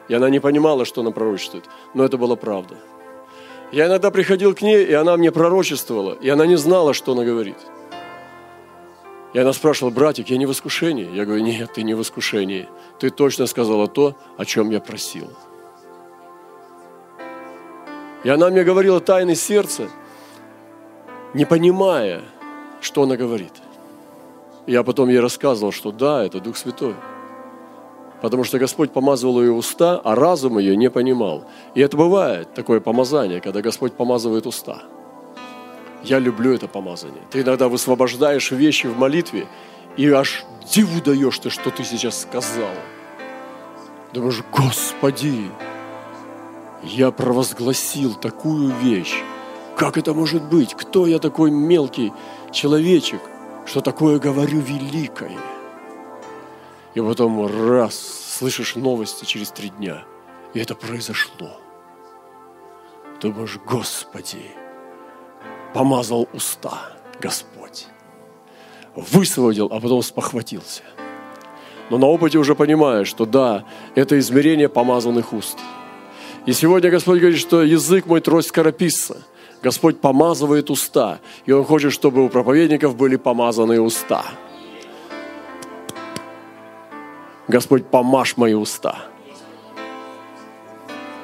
И 0.08 0.14
она 0.14 0.30
не 0.30 0.40
понимала, 0.40 0.84
что 0.84 1.00
она 1.00 1.10
пророчествует. 1.10 1.64
Но 1.94 2.04
это 2.04 2.16
была 2.16 2.36
правда. 2.36 2.76
Я 3.72 3.86
иногда 3.86 4.10
приходил 4.10 4.54
к 4.54 4.62
ней, 4.62 4.84
и 4.84 4.92
она 4.92 5.16
мне 5.16 5.32
пророчествовала, 5.32 6.12
и 6.12 6.28
она 6.28 6.46
не 6.46 6.56
знала, 6.56 6.94
что 6.94 7.12
она 7.12 7.24
говорит. 7.24 7.56
И 9.32 9.38
она 9.38 9.52
спрашивала, 9.52 9.92
братик, 9.92 10.30
я 10.30 10.36
не 10.36 10.46
в 10.46 10.52
искушении? 10.52 11.10
Я 11.12 11.24
говорю, 11.24 11.42
нет, 11.42 11.72
ты 11.74 11.82
не 11.82 11.94
в 11.94 12.00
искушении. 12.00 12.68
Ты 13.00 13.10
точно 13.10 13.46
сказала 13.46 13.88
то, 13.88 14.14
о 14.36 14.44
чем 14.44 14.70
я 14.70 14.80
просил. 14.80 15.28
И 18.24 18.28
она 18.30 18.48
мне 18.48 18.64
говорила 18.64 19.00
тайны 19.00 19.34
сердца, 19.34 19.88
не 21.34 21.44
понимая, 21.44 22.22
что 22.80 23.02
она 23.02 23.16
говорит. 23.16 23.52
Я 24.66 24.82
потом 24.82 25.10
ей 25.10 25.20
рассказывал, 25.20 25.72
что 25.72 25.92
да, 25.92 26.24
это 26.24 26.40
Дух 26.40 26.56
Святой. 26.56 26.94
Потому 28.22 28.44
что 28.44 28.58
Господь 28.58 28.92
помазывал 28.92 29.42
ее 29.42 29.52
уста, 29.52 30.00
а 30.02 30.14
разум 30.14 30.58
ее 30.58 30.74
не 30.76 30.88
понимал. 30.88 31.44
И 31.74 31.82
это 31.82 31.98
бывает, 31.98 32.54
такое 32.54 32.80
помазание, 32.80 33.42
когда 33.42 33.60
Господь 33.60 33.92
помазывает 33.92 34.46
уста. 34.46 34.82
Я 36.02 36.18
люблю 36.18 36.54
это 36.54 36.66
помазание. 36.66 37.22
Ты 37.30 37.42
иногда 37.42 37.68
высвобождаешь 37.68 38.50
вещи 38.50 38.86
в 38.86 38.96
молитве, 38.98 39.46
и 39.98 40.08
аж 40.10 40.44
диву 40.70 41.02
даешь 41.02 41.38
ты, 41.38 41.50
что 41.50 41.70
ты 41.70 41.84
сейчас 41.84 42.22
сказал. 42.22 42.70
Думаешь, 44.14 44.42
Господи, 44.50 45.50
я 46.84 47.10
провозгласил 47.10 48.14
такую 48.14 48.72
вещь. 48.76 49.22
Как 49.76 49.98
это 49.98 50.14
может 50.14 50.44
быть? 50.44 50.74
Кто 50.74 51.06
я 51.06 51.18
такой 51.18 51.50
мелкий 51.50 52.12
человечек, 52.52 53.20
что 53.66 53.80
такое 53.80 54.18
говорю 54.18 54.60
великое? 54.60 55.36
И 56.94 57.00
потом 57.00 57.46
раз, 57.46 57.96
слышишь 58.38 58.76
новости 58.76 59.24
через 59.24 59.50
три 59.50 59.70
дня, 59.70 60.04
и 60.52 60.60
это 60.60 60.74
произошло. 60.74 61.50
Думаешь, 63.20 63.58
Господи, 63.66 64.44
помазал 65.72 66.28
уста 66.32 66.92
Господь. 67.20 67.86
Высвободил, 68.94 69.66
а 69.72 69.80
потом 69.80 70.02
спохватился. 70.02 70.82
Но 71.90 71.98
на 71.98 72.06
опыте 72.06 72.38
уже 72.38 72.54
понимаешь, 72.54 73.08
что 73.08 73.26
да, 73.26 73.64
это 73.94 74.18
измерение 74.18 74.68
помазанных 74.68 75.32
уст– 75.32 75.58
И 76.46 76.52
сегодня 76.52 76.90
Господь 76.90 77.20
говорит, 77.20 77.38
что 77.40 77.62
язык 77.62 78.06
мой 78.06 78.20
трость 78.20 78.48
скорописца. 78.48 79.22
Господь 79.62 80.00
помазывает 80.00 80.68
уста, 80.68 81.20
и 81.46 81.52
Он 81.52 81.64
хочет, 81.64 81.92
чтобы 81.92 82.22
у 82.22 82.28
проповедников 82.28 82.96
были 82.96 83.16
помазанные 83.16 83.80
уста. 83.80 84.26
Господь, 87.48 87.86
помажь 87.86 88.36
мои 88.36 88.52
уста. 88.52 89.06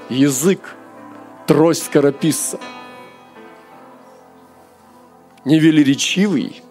Язык, 0.08 0.74
трость 1.46 1.84
скорописца. 1.84 2.58
Не 5.44 5.58
велеречивый, 5.58 6.62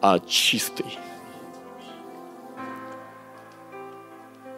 а 0.00 0.20
чистый. 0.20 0.98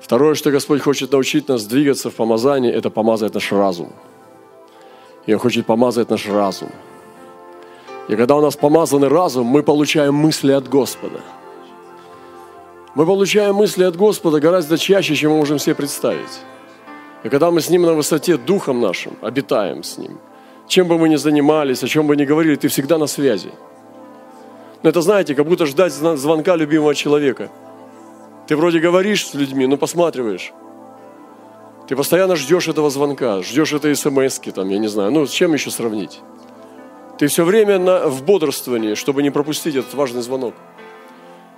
Второе, 0.03 0.35
что 0.35 0.51
Господь 0.51 0.83
хочет 0.83 1.13
научить 1.13 1.49
нас 1.49 1.65
двигаться 1.65 2.11
в 2.11 2.15
помазании, 2.15 2.73
это 2.73 2.91
помазать 2.91 3.35
наш 3.35 3.53
разум. 3.53 3.93
И 5.27 5.33
Он 5.33 5.39
хочет 5.39 5.65
помазать 5.65 6.11
наш 6.11 6.29
разум. 6.29 6.71
И 8.09 8.17
когда 8.17 8.35
у 8.35 8.41
нас 8.41 8.57
помазанный 8.57 9.09
разум, 9.09 9.47
мы 9.47 9.63
получаем 9.63 10.15
мысли 10.15 10.51
от 10.53 10.69
Господа. 10.69 11.21
Мы 12.97 13.07
получаем 13.07 13.55
мысли 13.55 13.85
от 13.85 13.97
Господа 13.97 14.41
гораздо 14.41 14.77
чаще, 14.77 15.15
чем 15.15 15.31
мы 15.31 15.37
можем 15.37 15.61
себе 15.61 15.77
представить. 15.77 16.41
И 17.23 17.29
когда 17.29 17.53
мы 17.53 17.61
с 17.61 17.71
Ним 17.71 17.83
на 17.83 17.95
высоте 17.95 18.37
духом 18.37 18.81
нашим, 18.81 19.13
обитаем 19.23 19.85
с 19.85 19.99
Ним, 19.99 20.19
чем 20.67 20.89
бы 20.89 20.99
мы 20.99 21.09
ни 21.09 21.17
занимались, 21.17 21.85
о 21.85 21.87
чем 21.87 22.09
бы 22.09 22.17
ни 22.17 22.25
говорили, 22.25 22.57
ты 22.57 22.67
всегда 22.67 22.99
на 22.99 23.07
связи. 23.07 23.53
Но 24.83 24.91
это, 24.91 25.01
знаете, 25.01 25.37
как 25.37 25.47
будто 25.47 25.65
ждать 25.65 25.93
звонка 25.93 26.57
любимого 26.57 26.93
человека– 26.93 27.51
ты 28.53 28.57
вроде 28.57 28.81
говоришь 28.81 29.29
с 29.29 29.33
людьми, 29.33 29.67
но 29.67 29.79
посматриваешь. 29.79 30.53
Ты 31.89 31.97
постоянно 31.97 32.37
ждешь 32.37 32.69
этого 32.69 32.91
звонка, 32.91 33.41
ждешь 33.41 33.73
этой 33.73 33.97
смс 33.97 34.41
там, 34.55 34.69
я 34.69 34.77
не 34.77 34.89
знаю. 34.89 35.11
Ну, 35.11 35.25
с 35.25 35.31
чем 35.31 35.55
еще 35.55 35.71
сравнить? 35.71 36.21
Ты 37.17 37.29
все 37.29 37.47
время 37.47 37.79
на, 37.79 38.09
в 38.09 38.25
бодрствовании, 38.25 38.95
чтобы 38.95 39.23
не 39.23 39.31
пропустить 39.31 39.75
этот 39.75 39.95
важный 39.95 40.21
звонок. 40.21 40.53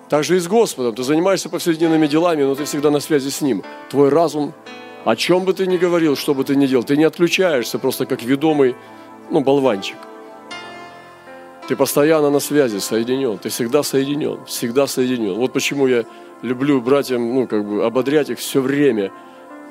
Так 0.09 0.23
же 0.23 0.37
и 0.37 0.39
с 0.39 0.47
Господом. 0.47 0.95
Ты 0.95 1.03
занимаешься 1.03 1.49
повседневными 1.49 2.07
делами, 2.07 2.45
но 2.45 2.55
ты 2.55 2.65
всегда 2.65 2.93
на 2.93 3.01
связи 3.01 3.31
с 3.31 3.41
Ним. 3.41 3.65
Твой 3.91 4.09
разум, 4.09 4.53
о 5.05 5.17
чем 5.17 5.45
бы 5.45 5.53
ты 5.53 5.67
ни 5.67 5.77
говорил, 5.77 6.15
что 6.15 6.33
бы 6.33 6.45
ты 6.45 6.55
ни 6.55 6.69
делал, 6.69 6.85
ты 6.85 6.97
не 6.97 7.03
отключаешься 7.03 7.81
просто 7.81 8.07
как 8.07 8.23
ведомый, 8.23 8.77
ну, 9.33 9.41
болванчик. 9.41 9.99
Ты 11.67 11.75
постоянно 11.75 12.31
на 12.31 12.39
связи, 12.39 12.79
соединен. 12.79 13.37
Ты 13.39 13.49
всегда 13.49 13.83
соединен, 13.83 14.45
всегда 14.47 14.87
соединен. 14.87 15.35
Вот 15.35 15.53
почему 15.53 15.89
я 15.89 16.05
люблю 16.45 16.81
братьям, 16.81 17.35
ну, 17.35 17.47
как 17.47 17.65
бы 17.65 17.85
ободрять 17.85 18.31
их 18.31 18.39
все 18.39 18.61
время, 18.61 19.11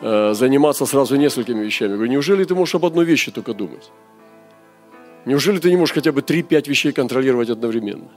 э, 0.01 0.33
заниматься 0.33 0.85
сразу 0.85 1.15
несколькими 1.15 1.63
вещами. 1.63 1.91
Я 1.91 1.95
говорю, 1.95 2.11
неужели 2.11 2.43
ты 2.43 2.55
можешь 2.55 2.75
об 2.75 2.85
одной 2.85 3.05
вещи 3.05 3.31
только 3.31 3.53
думать? 3.53 3.91
Неужели 5.25 5.59
ты 5.59 5.69
не 5.69 5.77
можешь 5.77 5.93
хотя 5.93 6.11
бы 6.11 6.21
3-5 6.21 6.67
вещей 6.67 6.91
контролировать 6.91 7.49
одновременно? 7.49 8.09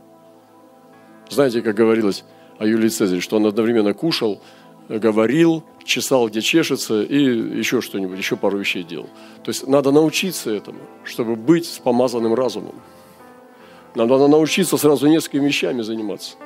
Знаете, 1.29 1.61
как 1.61 1.77
говорилось 1.77 2.25
о 2.59 2.67
Юлии 2.67 2.89
Цезаре, 2.89 3.21
что 3.21 3.37
он 3.37 3.47
одновременно 3.47 3.93
кушал, 3.93 4.41
говорил, 4.89 5.63
чесал, 5.85 6.29
где 6.29 6.41
чешется, 6.41 7.03
и 7.03 7.19
еще 7.59 7.81
что-нибудь, 7.81 8.19
еще 8.19 8.37
пару 8.37 8.59
вещей 8.59 8.85
делал. 8.85 9.09
То 9.45 9.51
есть 9.51 9.67
надо 9.67 9.91
научиться 9.91 10.51
этому, 10.51 10.79
чтобы 11.05 11.37
быть 11.37 11.67
с 11.67 11.79
помазанным 11.79 12.35
разумом. 12.35 12.75
Надо 13.95 14.29
научиться 14.29 14.77
сразу 14.77 15.09
несколькими 15.09 15.47
вещами 15.47 15.83
заниматься. 15.83 16.37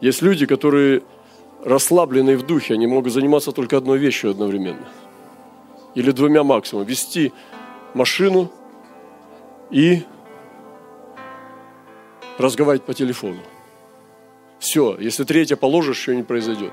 Есть 0.00 0.22
люди, 0.22 0.46
которые 0.46 1.02
расслабленные 1.64 2.36
в 2.36 2.42
духе, 2.42 2.74
они 2.74 2.86
могут 2.86 3.12
заниматься 3.12 3.52
только 3.52 3.76
одной 3.76 3.98
вещью 3.98 4.30
одновременно. 4.30 4.88
Или 5.94 6.10
двумя 6.10 6.42
максимум. 6.42 6.84
Вести 6.84 7.32
машину 7.94 8.50
и 9.70 10.02
разговаривать 12.38 12.86
по 12.86 12.94
телефону. 12.94 13.40
Все, 14.58 14.96
если 14.98 15.24
третье 15.24 15.56
положишь, 15.56 15.98
что 15.98 16.14
не 16.14 16.22
произойдет. 16.22 16.72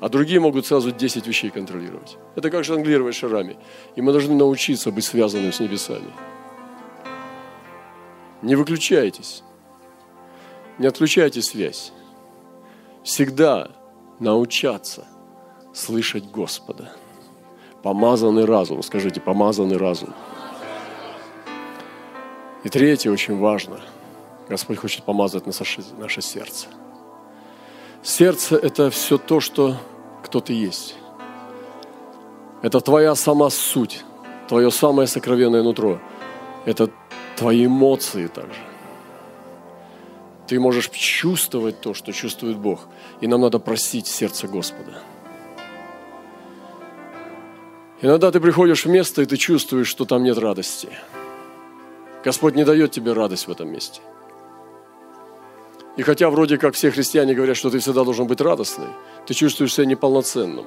А 0.00 0.08
другие 0.08 0.40
могут 0.40 0.66
сразу 0.66 0.90
10 0.90 1.26
вещей 1.26 1.50
контролировать. 1.50 2.18
Это 2.36 2.50
как 2.50 2.64
жонглировать 2.64 3.14
шарами. 3.14 3.56
И 3.96 4.02
мы 4.02 4.12
должны 4.12 4.34
научиться 4.34 4.90
быть 4.90 5.04
связанными 5.04 5.50
с 5.50 5.60
небесами. 5.60 6.10
Не 8.42 8.56
выключайтесь. 8.56 9.42
Не 10.78 10.86
отключайте 10.86 11.40
связь. 11.42 11.92
Всегда 13.02 13.70
научаться 14.18 15.04
слышать 15.72 16.24
Господа. 16.30 16.92
Помазанный 17.82 18.44
разум. 18.44 18.82
Скажите, 18.82 19.20
помазанный 19.20 19.76
разум. 19.76 20.14
И 22.64 22.68
третье, 22.68 23.10
очень 23.10 23.38
важно. 23.38 23.80
Господь 24.48 24.78
хочет 24.78 25.04
помазать 25.04 25.46
наше, 25.46 25.82
наше 25.98 26.22
сердце. 26.22 26.68
Сердце– 28.02 28.56
это 28.62 28.90
все 28.90 29.18
то, 29.18 29.40
что 29.40 29.76
кто 30.22 30.40
ты 30.40 30.54
есть. 30.54 30.96
Это 32.62 32.80
твоя 32.80 33.14
сама 33.14 33.50
суть, 33.50 34.04
твое 34.48 34.70
самое 34.70 35.06
сокровенное 35.06 35.62
нутро. 35.62 36.00
Это 36.64 36.90
твои 37.36 37.66
эмоции 37.66 38.26
также. 38.26 38.60
Ты 40.46 40.60
можешь 40.60 40.90
чувствовать 40.90 41.80
то, 41.80 41.94
что 41.94 42.12
чувствует 42.12 42.58
Бог. 42.58 42.86
И 43.20 43.26
нам 43.26 43.40
надо 43.40 43.58
просить 43.58 44.06
сердце 44.06 44.46
Господа. 44.46 45.02
Иногда 48.02 48.30
ты 48.30 48.40
приходишь 48.40 48.84
в 48.84 48.90
место, 48.90 49.22
и 49.22 49.26
ты 49.26 49.36
чувствуешь, 49.36 49.88
что 49.88 50.04
там 50.04 50.22
нет 50.22 50.36
радости. 50.36 50.90
Господь 52.22 52.54
не 52.54 52.64
дает 52.64 52.90
тебе 52.90 53.12
радость 53.12 53.48
в 53.48 53.50
этом 53.50 53.72
месте. 53.72 54.00
И 55.96 56.02
хотя 56.02 56.28
вроде 56.28 56.58
как 56.58 56.74
все 56.74 56.90
христиане 56.90 57.34
говорят, 57.34 57.56
что 57.56 57.70
ты 57.70 57.78
всегда 57.78 58.04
должен 58.04 58.26
быть 58.26 58.40
радостный, 58.40 58.88
ты 59.26 59.32
чувствуешь 59.32 59.72
себя 59.72 59.86
неполноценным. 59.86 60.66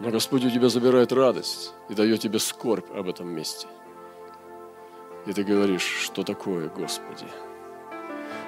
Но 0.00 0.10
Господь 0.10 0.44
у 0.44 0.50
тебя 0.50 0.68
забирает 0.68 1.12
радость 1.12 1.72
и 1.88 1.94
дает 1.94 2.20
тебе 2.20 2.38
скорбь 2.38 2.90
об 2.96 3.08
этом 3.08 3.28
месте. 3.28 3.68
И 5.26 5.32
ты 5.32 5.44
говоришь, 5.44 5.86
что 6.04 6.22
такое, 6.22 6.68
Господи? 6.68 7.26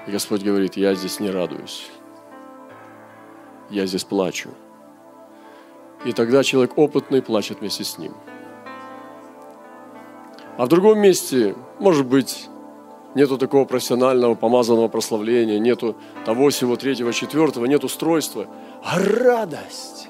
И 0.07 0.13
Господь 0.13 0.43
говорит, 0.43 0.77
я 0.77 0.95
здесь 0.95 1.21
не 1.21 1.31
радуюсь. 1.31 1.91
Я 3.71 3.87
здесь 3.87 4.05
плачу. 4.05 4.51
И 6.05 6.13
тогда 6.13 6.45
человек 6.45 6.79
опытный 6.79 7.23
плачет 7.23 7.61
вместе 7.61 7.83
с 7.83 7.99
ним. 7.99 8.13
А 10.57 10.67
в 10.67 10.69
другом 10.69 11.01
месте, 11.01 11.57
может 11.81 12.07
быть, 12.07 12.49
нету 13.15 13.37
такого 13.37 13.65
профессионального, 13.65 14.37
помазанного 14.37 14.89
прославления, 14.89 15.59
нету 15.59 15.97
того, 16.25 16.51
всего 16.51 16.77
третьего, 16.77 17.13
четвертого, 17.13 17.67
нет 17.67 17.83
устройства. 17.83 18.47
А 18.85 18.99
радость, 19.01 20.09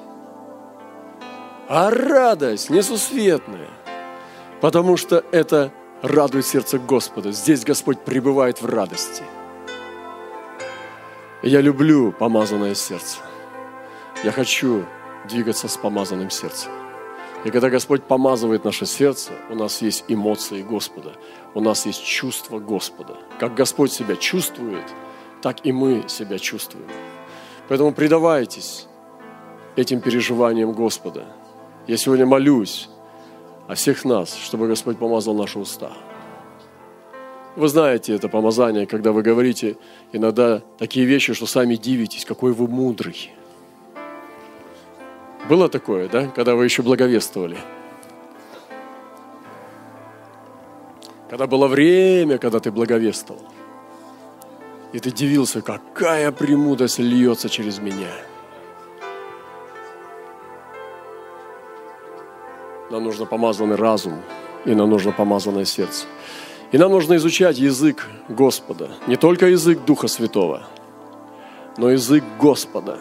а 1.67 1.89
радость 1.89 2.69
несусветная, 2.69 3.69
потому 4.61 4.95
что 4.95 5.23
это 5.31 5.71
радует 6.03 6.45
сердце 6.45 6.77
Господа. 6.77 7.31
Здесь 7.31 7.65
Господь 7.65 7.99
пребывает 8.01 8.61
в 8.61 8.67
радости– 8.67 9.23
я 11.43 11.61
люблю 11.61 12.11
помазанное 12.11 12.75
сердце. 12.75 13.19
Я 14.23 14.31
хочу 14.31 14.85
двигаться 15.29 15.67
с 15.67 15.77
помазанным 15.77 16.29
сердцем. 16.29 16.71
И 17.43 17.51
когда 17.51 17.69
Господь 17.69 18.03
помазывает 18.03 18.65
наше 18.65 18.85
сердце, 18.85 19.31
у 19.49 19.55
нас 19.55 19.81
есть 19.81 20.05
эмоции 20.07 20.63
Господа, 20.63 21.13
у 21.53 21.61
нас 21.61 21.85
есть 21.85 22.03
чувство 22.03 22.59
Господа. 22.59 23.17
Как 23.39 23.53
Господь 23.53 23.91
себя 23.91 24.15
чувствует, 24.15 24.83
так 25.41 25.65
и 25.65 25.71
мы 25.71 26.05
себя 26.07 26.39
чувствуем. 26.39 26.89
Поэтому 27.67 27.93
предавайтесь 27.93 28.87
этим 29.75 30.01
переживаниям 30.01 30.71
Господа. 30.73 31.25
Я 31.85 31.97
сегодня 31.97 32.25
молюсь 32.25 32.89
о 33.67 33.75
всех 33.75 34.03
нас, 34.03 34.35
чтобы 34.35 34.67
Господь 34.67 34.97
помазал 34.97 35.35
наши 35.35 35.59
уста. 35.59 35.91
Вы 37.57 37.69
знаете 37.69 38.13
это 38.13 38.29
помазание, 38.29 38.85
когда 38.85 39.11
вы 39.11 39.23
говорите 39.23 39.77
иногда 40.11 40.61
такие 40.77 41.07
вещи, 41.07 41.33
что 41.33 41.47
сами 41.47 41.75
дивитесь, 41.75 42.23
какой 42.23 42.53
вы 42.53 42.67
мудрый. 42.67 43.31
Было 45.49 45.67
такое, 45.67 46.07
да, 46.07 46.27
когда 46.27 46.53
вы 46.53 46.65
еще 46.65 46.83
благовествовали? 46.83 47.57
Когда 51.31 51.47
было 51.47 51.67
время, 51.67 52.37
когда 52.37 52.59
ты 52.59 52.71
благовествовал. 52.71 53.51
И 54.93 54.99
ты 54.99 55.09
дивился, 55.09 55.63
какая 55.63 56.31
премудрость 56.31 56.99
льется 56.99 57.49
через 57.49 57.79
меня. 57.79 58.13
Нам 62.91 63.03
нужно 63.03 63.25
помазанный 63.25 63.77
разум, 63.77 64.21
и 64.63 64.75
нам 64.75 64.91
нужно 64.91 65.11
помазанное 65.11 65.65
сердце. 65.65 66.05
И 66.71 66.77
нам 66.77 66.91
нужно 66.91 67.15
изучать 67.15 67.57
язык 67.57 68.07
Господа. 68.27 68.89
Не 69.07 69.15
только 69.15 69.47
язык 69.47 69.85
Духа 69.85 70.07
Святого, 70.07 70.67
но 71.77 71.89
язык 71.89 72.23
Господа. 72.39 72.99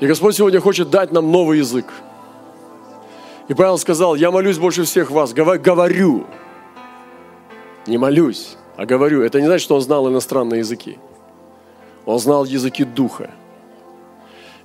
И 0.00 0.06
Господь 0.06 0.34
сегодня 0.34 0.60
хочет 0.60 0.90
дать 0.90 1.12
нам 1.12 1.30
новый 1.30 1.58
язык. 1.58 1.86
И 3.46 3.54
Павел 3.54 3.78
сказал, 3.78 4.16
я 4.16 4.32
молюсь 4.32 4.58
больше 4.58 4.82
всех 4.82 5.12
вас, 5.12 5.32
говорю. 5.32 6.26
Не 7.86 7.98
молюсь, 7.98 8.56
а 8.76 8.84
говорю. 8.84 9.22
Это 9.22 9.40
не 9.40 9.46
значит, 9.46 9.62
что 9.62 9.76
он 9.76 9.80
знал 9.80 10.08
иностранные 10.08 10.58
языки. 10.58 10.98
Он 12.04 12.18
знал 12.18 12.44
языки 12.44 12.82
Духа. 12.82 13.30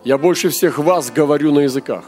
Я 0.04 0.18
больше 0.18 0.50
всех 0.50 0.80
вас 0.80 1.12
говорю 1.12 1.54
на 1.54 1.60
языках. 1.60 2.06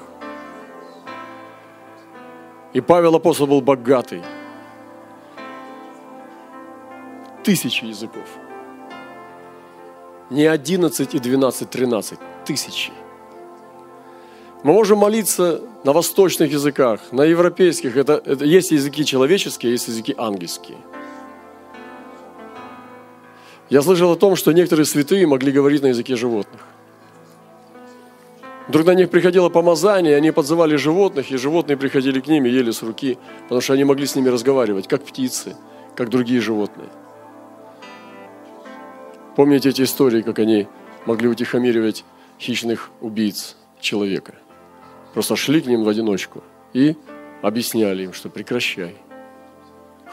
И 2.73 2.81
Павел 2.81 3.15
апостол 3.15 3.47
был 3.47 3.61
богатый. 3.61 4.21
Тысячи 7.43 7.85
языков. 7.85 8.27
Не 10.29 10.45
11 10.45 11.15
и 11.15 11.19
12, 11.19 11.69
13. 11.69 12.19
Тысячи. 12.45 12.91
Мы 14.61 14.73
можем 14.73 14.99
молиться 14.99 15.61
на 15.83 15.93
восточных 15.93 16.51
языках, 16.51 16.99
на 17.11 17.23
европейских. 17.23 17.95
Это, 17.95 18.21
это 18.23 18.45
есть 18.45 18.71
языки 18.71 19.05
человеческие, 19.05 19.71
есть 19.71 19.87
языки 19.87 20.13
ангельские. 20.17 20.77
Я 23.69 23.81
слышал 23.81 24.11
о 24.11 24.15
том, 24.15 24.35
что 24.35 24.51
некоторые 24.51 24.85
святые 24.85 25.25
могли 25.27 25.51
говорить 25.51 25.81
на 25.81 25.87
языке 25.87 26.15
животных. 26.15 26.61
Вдруг 28.69 28.85
на 28.85 28.93
них 28.93 29.09
приходило 29.09 29.49
помазание, 29.49 30.15
они 30.15 30.29
подзывали 30.29 30.75
животных, 30.75 31.31
и 31.31 31.37
животные 31.37 31.75
приходили 31.75 32.19
к 32.19 32.27
ним 32.27 32.45
и 32.45 32.49
ели 32.51 32.69
с 32.69 32.83
руки, 32.83 33.17
потому 33.43 33.61
что 33.61 33.73
они 33.73 33.83
могли 33.83 34.05
с 34.05 34.15
ними 34.15 34.29
разговаривать, 34.29 34.87
как 34.87 35.03
птицы, 35.03 35.55
как 35.95 36.09
другие 36.09 36.39
животные. 36.39 36.87
Помните 39.35 39.69
эти 39.69 39.81
истории, 39.81 40.21
как 40.21 40.37
они 40.37 40.67
могли 41.07 41.27
утихомиривать 41.29 42.05
хищных 42.39 42.91
убийц 43.01 43.57
человека? 43.79 44.35
Просто 45.15 45.35
шли 45.35 45.61
к 45.61 45.65
ним 45.65 45.83
в 45.83 45.89
одиночку 45.89 46.43
и 46.71 46.95
объясняли 47.41 48.03
им, 48.03 48.13
что 48.13 48.29
прекращай, 48.29 48.95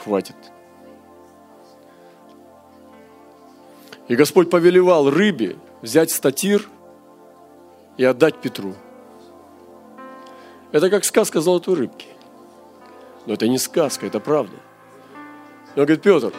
хватит. 0.02 0.36
И 4.08 4.16
Господь 4.16 4.48
повелевал 4.48 5.10
рыбе 5.10 5.56
взять 5.82 6.10
статир– 6.10 6.66
и 7.96 8.04
отдать 8.04 8.36
Петру. 8.36 8.74
Это 10.72 10.90
как 10.90 11.04
сказка 11.04 11.40
золотой 11.40 11.74
рыбки. 11.74 12.08
Но 13.26 13.34
это 13.34 13.48
не 13.48 13.58
сказка, 13.58 14.06
это 14.06 14.20
правда. 14.20 14.56
он 15.74 15.82
говорит, 15.84 16.02
Петр, 16.02 16.32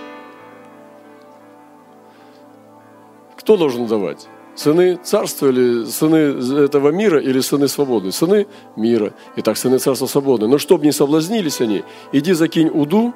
кто 3.36 3.58
должен 3.58 3.88
давать? 3.88 4.28
Сыны 4.56 4.96
царства 4.96 5.48
или 5.48 5.86
сыны 5.86 6.18
этого 6.64 6.90
мира 6.90 7.22
или 7.22 7.40
сыны 7.42 7.68
свободы? 7.68 8.12
Сыны 8.12 8.48
мира. 8.76 9.14
Итак, 9.36 9.56
сыны 9.56 9.78
царства 9.78 10.08
свободы. 10.08 10.48
Но 10.48 10.58
чтобы 10.58 10.86
не 10.86 10.92
соблазнились 10.92 11.62
они, 11.62 11.84
иди 12.12 12.34
закинь 12.34 12.70
уду. 12.70 13.14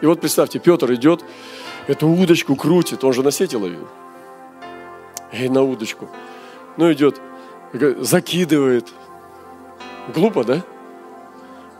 И 0.00 0.06
вот 0.06 0.20
представьте, 0.20 0.58
Петр 0.58 0.92
идет, 0.92 1.24
эту 1.86 2.08
удочку 2.08 2.56
крутит, 2.56 3.04
он 3.04 3.12
же 3.12 3.22
на 3.22 3.30
сети 3.30 3.56
ловил. 3.56 3.86
И 5.32 5.48
на 5.48 5.62
удочку. 5.62 6.08
Ну, 6.76 6.92
идет, 6.92 7.20
закидывает. 7.72 8.92
Глупо, 10.14 10.44
да? 10.44 10.62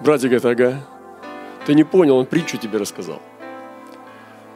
Братья 0.01 0.29
говорит, 0.29 0.45
ага. 0.45 0.87
Ты 1.65 1.75
не 1.75 1.85
понял, 1.85 2.17
он 2.17 2.27
притчу 2.27 2.59
тебе 2.59 2.79
рассказал. 2.79 3.21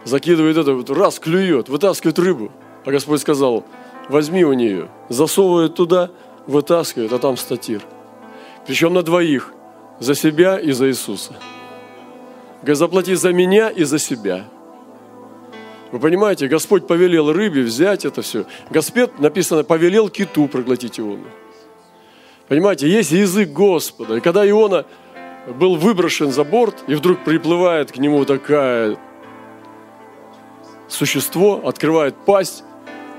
Закидывает 0.05 0.57
это, 0.57 0.75
вот 0.75 0.91
раз 0.91 1.19
клюет, 1.19 1.69
вытаскивает 1.69 2.19
рыбу. 2.19 2.53
А 2.85 2.91
Господь 2.91 3.21
сказал, 3.21 3.65
возьми 4.09 4.45
у 4.45 4.53
нее, 4.53 4.89
засовывает 5.09 5.75
туда, 5.75 6.11
вытаскивает, 6.47 7.13
а 7.13 7.19
там 7.19 7.37
статир. 7.37 7.83
Причем 8.67 8.95
на 8.95 9.03
двоих, 9.03 9.53
за 9.99 10.15
себя 10.15 10.59
и 10.59 10.73
за 10.73 10.89
Иисуса. 10.89 11.35
Говорит, 12.63 12.79
заплати 12.79 13.15
за 13.15 13.33
меня 13.33 13.69
и 13.69 13.85
за 13.85 13.99
себя. 13.99 14.47
Вы 15.93 15.99
понимаете, 15.99 16.47
Господь 16.47 16.87
повелел 16.87 17.33
рыбе 17.33 17.63
взять 17.63 18.05
это 18.05 18.23
все. 18.23 18.45
Господь, 18.71 19.19
написано, 19.19 19.65
повелел 19.65 20.09
киту 20.09 20.47
проглотить 20.47 21.01
Иону. 21.01 21.25
Понимаете, 22.49 22.89
есть 22.89 23.11
язык 23.11 23.51
Господа. 23.51 24.17
И 24.17 24.21
когда 24.21 24.49
Иона 24.49 24.87
был 25.59 25.77
выброшен 25.77 26.31
за 26.31 26.45
борт, 26.45 26.85
и 26.87 26.95
вдруг 26.95 27.25
приплывает 27.25 27.93
к 27.93 27.97
нему 27.97 28.25
такое 28.25 28.99
существо, 30.89 31.61
открывает 31.65 32.15
пасть, 32.27 32.65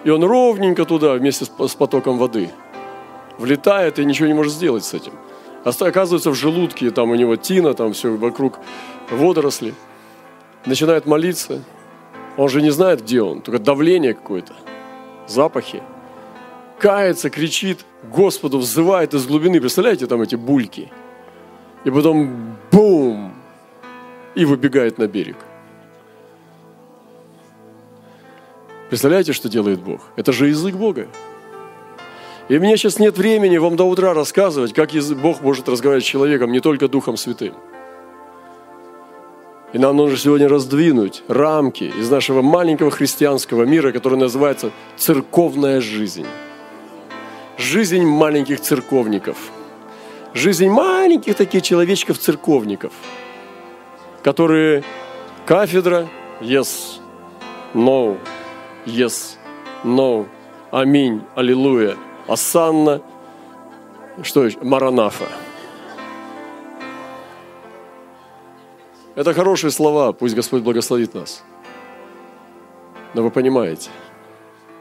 и 0.03 0.09
он 0.09 0.23
ровненько 0.23 0.85
туда 0.85 1.13
вместе 1.13 1.45
с 1.45 1.75
потоком 1.75 2.17
воды 2.17 2.49
влетает 3.37 3.99
и 3.99 4.05
ничего 4.05 4.27
не 4.27 4.33
может 4.33 4.53
сделать 4.53 4.85
с 4.85 4.93
этим. 4.93 5.13
Оказывается 5.63 6.31
в 6.31 6.35
желудке, 6.35 6.91
там 6.91 7.11
у 7.11 7.15
него 7.15 7.35
тина, 7.35 7.73
там 7.73 7.93
все 7.93 8.15
вокруг 8.15 8.59
водоросли. 9.09 9.73
Начинает 10.65 11.05
молиться, 11.05 11.63
он 12.37 12.49
же 12.49 12.61
не 12.61 12.71
знает, 12.71 13.01
где 13.01 13.21
он, 13.21 13.41
только 13.41 13.59
давление 13.59 14.13
какое-то, 14.13 14.53
запахи. 15.27 15.81
Кается, 16.79 17.29
кричит, 17.29 17.85
Господу 18.03 18.57
взывает 18.57 19.13
из 19.13 19.27
глубины. 19.27 19.59
Представляете, 19.59 20.07
там 20.07 20.21
эти 20.21 20.35
бульки. 20.35 20.91
И 21.83 21.91
потом 21.91 22.57
бум! 22.71 23.33
И 24.33 24.45
выбегает 24.45 24.97
на 24.97 25.07
берег. 25.07 25.35
Представляете, 28.89 29.33
что 29.33 29.49
делает 29.49 29.81
Бог? 29.81 30.01
Это 30.15 30.31
же 30.31 30.47
язык 30.47 30.75
Бога. 30.75 31.07
И 32.49 32.57
меня 32.57 32.75
сейчас 32.75 32.99
нет 32.99 33.17
времени 33.17 33.57
вам 33.57 33.75
до 33.75 33.85
утра 33.85 34.13
рассказывать, 34.13 34.73
как 34.73 34.89
Бог 35.21 35.41
может 35.41 35.69
разговаривать 35.69 36.03
с 36.03 36.07
человеком, 36.07 36.51
не 36.51 36.59
только 36.59 36.87
Духом 36.87 37.15
Святым. 37.15 37.53
И 39.73 39.77
нам 39.77 39.95
нужно 39.95 40.17
сегодня 40.17 40.49
раздвинуть 40.49 41.23
рамки 41.29 41.85
из 41.85 42.09
нашего 42.09 42.41
маленького 42.41 42.91
христианского 42.91 43.63
мира, 43.63 43.91
который 43.91 44.17
называется 44.17 44.71
церковная 44.97 45.79
жизнь. 45.79 46.25
Жизнь 47.57 48.03
маленьких 48.03 48.59
церковников. 48.59 49.37
Жизнь 50.33 50.67
маленьких 50.67 51.35
таких 51.35 51.61
человечков-церковников, 51.61 52.93
которые 54.23 54.83
кафедра, 55.45 56.07
yes, 56.39 56.99
no, 57.73 58.17
yes, 58.85 59.35
no, 59.83 60.25
аминь, 60.71 61.21
аллилуйя, 61.35 61.97
асанна, 62.27 63.01
что 64.23 64.45
еще, 64.45 64.57
маранафа– 64.61 65.25
Это 69.15 69.33
хорошие 69.33 69.71
слова, 69.71 70.13
пусть 70.13 70.35
Господь 70.35 70.63
благословит 70.63 71.13
нас. 71.13 71.43
Но 73.13 73.23
вы 73.23 73.29
понимаете, 73.29 73.89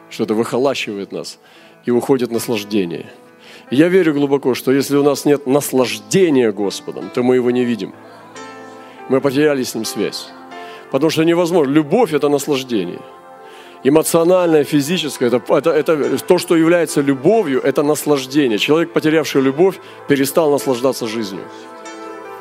что 0.09 0.23
это 0.25 0.35
выхолащивает 0.35 1.11
нас 1.11 1.39
и 1.85 1.91
уходит 1.91 2.31
наслаждение. 2.31 3.11
И 3.71 3.77
я 3.77 3.89
верю 3.89 4.15
глубоко, 4.15 4.55
что 4.55 4.71
если 4.71 4.97
у 4.97 5.03
нас 5.03 5.25
нет 5.25 5.47
наслаждения 5.47 6.53
Господом, 6.53 7.11
то 7.13 7.23
мы 7.23 7.35
его 7.35 7.51
не 7.51 7.65
видим. 7.65 7.93
Мы 9.09 9.21
потеряли 9.21 9.65
с 9.65 9.75
ним 9.75 9.85
связь. 9.85 10.29
Потому 10.93 11.11
что 11.11 11.25
невозможно. 11.25 11.73
Любовь– 11.73 12.13
это 12.15 12.29
наслаждение. 12.29 13.01
Эмоциональное, 13.83 14.63
физическое 14.63 15.27
это, 15.27 15.43
это, 15.49 15.71
это 15.71 16.19
то, 16.19 16.39
что 16.39 16.57
является 16.57 17.01
любовью, 17.01 17.61
это 17.63 17.83
наслаждение. 17.83 18.59
Человек, 18.59 18.93
потерявший 18.93 19.43
любовь, 19.43 19.81
перестал 20.09 20.53
наслаждаться 20.53 21.09
жизнью. 21.09 21.43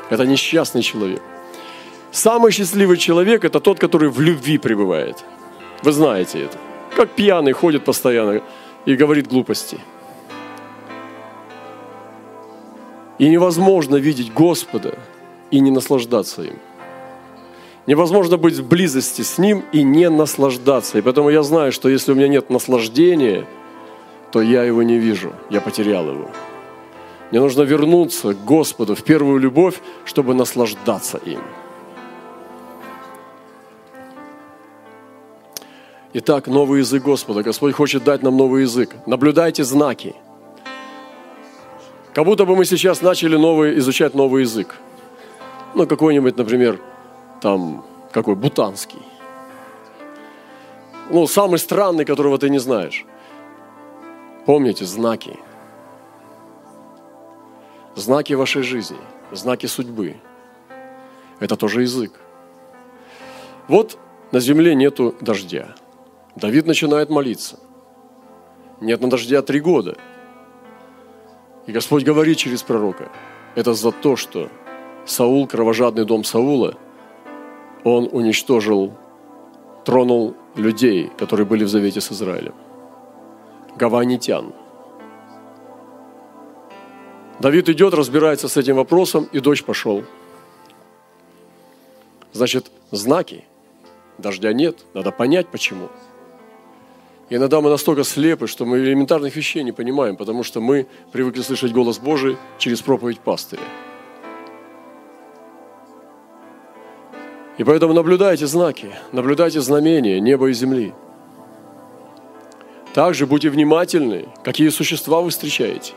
Это 0.10 0.26
несчастный 0.26 0.84
человек. 0.84 1.22
Самый 2.12 2.52
счастливый 2.52 2.98
человек– 2.98 3.44
это 3.46 3.60
тот, 3.60 3.80
который 3.80 4.10
в 4.10 4.20
любви 4.20 4.58
пребывает. 4.58 5.24
Вы 5.84 5.92
знаете 5.92 6.44
это. 6.44 6.58
Как 6.96 7.12
пьяный 7.12 7.52
ходит 7.54 7.86
постоянно 7.86 8.42
и 8.86 8.96
говорит 8.96 9.28
глупости. 9.28 9.80
И 13.20 13.30
невозможно 13.30 13.98
видеть 13.98 14.34
Господа 14.34 14.98
и 15.52 15.60
не 15.60 15.72
наслаждаться 15.72 16.42
им. 16.42 16.60
Невозможно 17.86 18.38
быть 18.38 18.56
в 18.56 18.68
близости 18.68 19.22
с 19.22 19.38
Ним 19.38 19.64
и 19.72 19.84
не 19.84 20.10
наслаждаться. 20.10 20.98
И 20.98 21.02
поэтому 21.02 21.30
я 21.30 21.44
знаю, 21.44 21.72
что 21.72 21.90
если 21.90 22.12
у 22.12 22.16
меня 22.16 22.28
нет 22.28 22.50
наслаждения, 22.50 23.46
то 24.32 24.42
я 24.42 24.64
его 24.64 24.84
не 24.84 24.98
вижу, 24.98 25.34
я 25.50 25.62
потерял 25.62 26.08
его. 26.08 26.30
Мне 27.32 27.40
нужно 27.40 27.62
вернуться 27.64 28.34
к 28.34 28.46
Господу 28.46 28.96
в 28.96 29.04
первую 29.04 29.40
любовь, 29.40 29.80
чтобы 30.06 30.34
наслаждаться 30.34 31.18
им. 31.18 31.40
Итак, 36.12 36.48
новый 36.48 36.80
язык 36.80 37.04
Господа. 37.04 37.44
Господь 37.44 37.76
хочет 37.76 38.04
дать 38.04 38.24
нам 38.24 38.36
новый 38.36 38.64
язык. 38.64 38.96
Наблюдайте 39.06 39.64
знаки. 39.64 40.16
Как 42.16 42.26
будто 42.26 42.46
бы 42.46 42.56
мы 42.56 42.66
сейчас 42.66 43.04
начали 43.04 43.38
новый, 43.38 43.78
изучать 43.78 44.16
новый 44.16 44.42
язык. 44.42 44.76
Ну, 45.76 45.86
какой-нибудь, 45.86 46.36
например, 46.36 46.82
там, 47.42 47.86
какой, 48.12 48.36
бутанский. 48.36 49.04
Ну, 51.12 51.28
самый 51.28 51.60
странный, 51.60 52.06
которого 52.06 52.40
ты 52.40 52.50
не 52.50 52.58
знаешь. 52.60 53.06
Помните, 54.48 54.86
знаки. 54.86 55.38
знаки 57.96 58.34
вашей 58.34 58.64
жизни, 58.64 58.98
знаки 59.32 59.68
судьбы. 59.68 60.16
Это 61.40 61.56
тоже 61.56 61.84
язык. 61.84 62.14
Вот 63.68 64.00
на 64.32 64.40
земле 64.40 64.74
нету 64.74 65.14
дождя. 65.22 65.76
Давид 66.36 66.66
начинает 66.66 67.10
молиться. 67.10 67.60
Нет 68.82 69.02
на 69.02 69.10
дождя 69.10 69.42
три 69.42 69.60
года. 69.60 69.98
И 71.66 71.72
Господь 71.72 72.04
говорит 72.04 72.38
через 72.38 72.64
пророка, 72.64 73.12
это 73.56 73.74
за 73.74 73.92
то, 73.92 74.16
что 74.16 74.50
Саул, 75.06 75.48
кровожадный 75.48 76.06
дом 76.06 76.24
Саула, 76.24 76.76
он 77.84 78.10
уничтожил, 78.12 78.94
тронул 79.86 80.36
людей, 80.56 81.12
которые 81.18 81.46
были 81.46 81.64
в 81.64 81.70
завете 81.70 82.02
с 82.02 82.12
Израилем. 82.12 82.54
Гаванитян. 83.76 84.54
Давид 87.40 87.70
идет, 87.70 87.94
разбирается 87.94 88.48
с 88.50 88.58
этим 88.58 88.76
вопросом, 88.76 89.30
и 89.32 89.40
дождь 89.40 89.64
пошел. 89.64 90.04
Значит, 92.34 92.70
знаки. 92.92 93.46
Дождя 94.18 94.52
нет, 94.52 94.86
надо 94.94 95.12
понять, 95.12 95.48
почему. 95.48 95.90
И 97.30 97.36
иногда 97.36 97.62
мы 97.62 97.70
настолько 97.70 98.04
слепы, 98.04 98.48
что 98.48 98.66
мы 98.66 98.80
элементарных 98.80 99.36
вещей 99.36 99.64
не 99.64 99.72
понимаем, 99.72 100.16
потому 100.16 100.44
что 100.44 100.62
мы 100.62 100.88
привыкли 101.12 101.42
слышать 101.42 101.72
голос 101.72 102.00
Божий 102.00 102.38
через 102.58 102.82
проповедь 102.82 103.20
пастыря. 103.20 103.62
И 107.60 107.64
поэтому 107.64 107.94
наблюдайте 107.94 108.48
знаки, 108.48 108.90
наблюдайте 109.12 109.62
знамения 109.62 110.20
неба 110.20 110.48
и 110.50 110.54
земли. 110.54 110.94
Также 112.94 113.28
будьте 113.28 113.50
внимательны, 113.50 114.30
какие 114.44 114.70
существа 114.70 115.22
вы 115.22 115.30
встречаете. 115.30 115.94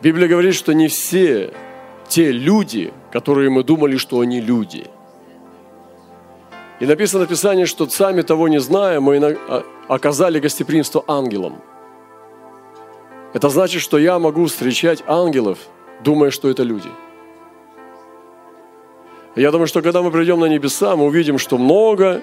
Библия 0.00 0.28
говорит, 0.28 0.54
что 0.54 0.72
не 0.72 0.88
все 0.88 1.52
те 2.08 2.32
люди, 2.32 2.92
которые 3.12 3.50
мы 3.50 3.62
думали, 3.62 3.96
что 3.96 4.20
они 4.20 4.40
люди. 4.40 4.86
И 6.80 6.86
написано 6.86 7.24
в 7.24 7.28
Писании, 7.28 7.66
что 7.66 7.88
сами 7.88 8.22
того 8.22 8.48
не 8.48 8.60
зная, 8.60 9.00
мы 9.00 9.18
а, 9.48 9.62
оказали 9.88 10.40
гостеприимство 10.40 11.04
ангелам. 11.06 11.60
Это 13.34 13.48
значит, 13.48 13.82
что 13.82 13.98
я 13.98 14.18
могу 14.18 14.46
встречать 14.46 15.04
ангелов, 15.06 15.58
думая, 16.04 16.30
что 16.30 16.48
это 16.48 16.62
люди– 16.62 16.88
я 19.36 19.50
думаю, 19.52 19.68
что 19.68 19.80
когда 19.80 20.02
мы 20.02 20.10
придем 20.10 20.40
на 20.40 20.46
небеса, 20.46 20.96
мы 20.96 21.04
увидим, 21.04 21.38
что 21.38 21.56
много 21.56 22.20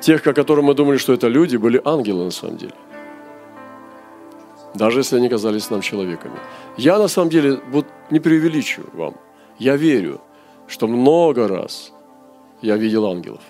тех, 0.00 0.26
о 0.26 0.32
которых 0.32 0.64
мы 0.64 0.74
думали, 0.74 0.98
что 0.98 1.12
это 1.12 1.28
люди, 1.28 1.56
были 1.56 1.80
ангелы 1.84 2.24
на 2.24 2.30
самом 2.30 2.56
деле. 2.56 2.74
Даже 4.74 5.00
если 5.00 5.16
они 5.16 5.28
казались 5.28 5.70
нам 5.70 5.80
человеками. 5.80 6.38
Я 6.76 6.98
на 6.98 7.08
самом 7.08 7.30
деле 7.30 7.60
вот 7.70 7.86
не 8.10 8.20
преувеличу 8.20 8.82
вам. 8.92 9.14
Я 9.58 9.76
верю, 9.76 10.20
что 10.66 10.88
много 10.88 11.48
раз 11.48 11.92
я 12.62 12.76
видел 12.76 13.06
ангелов. 13.06 13.42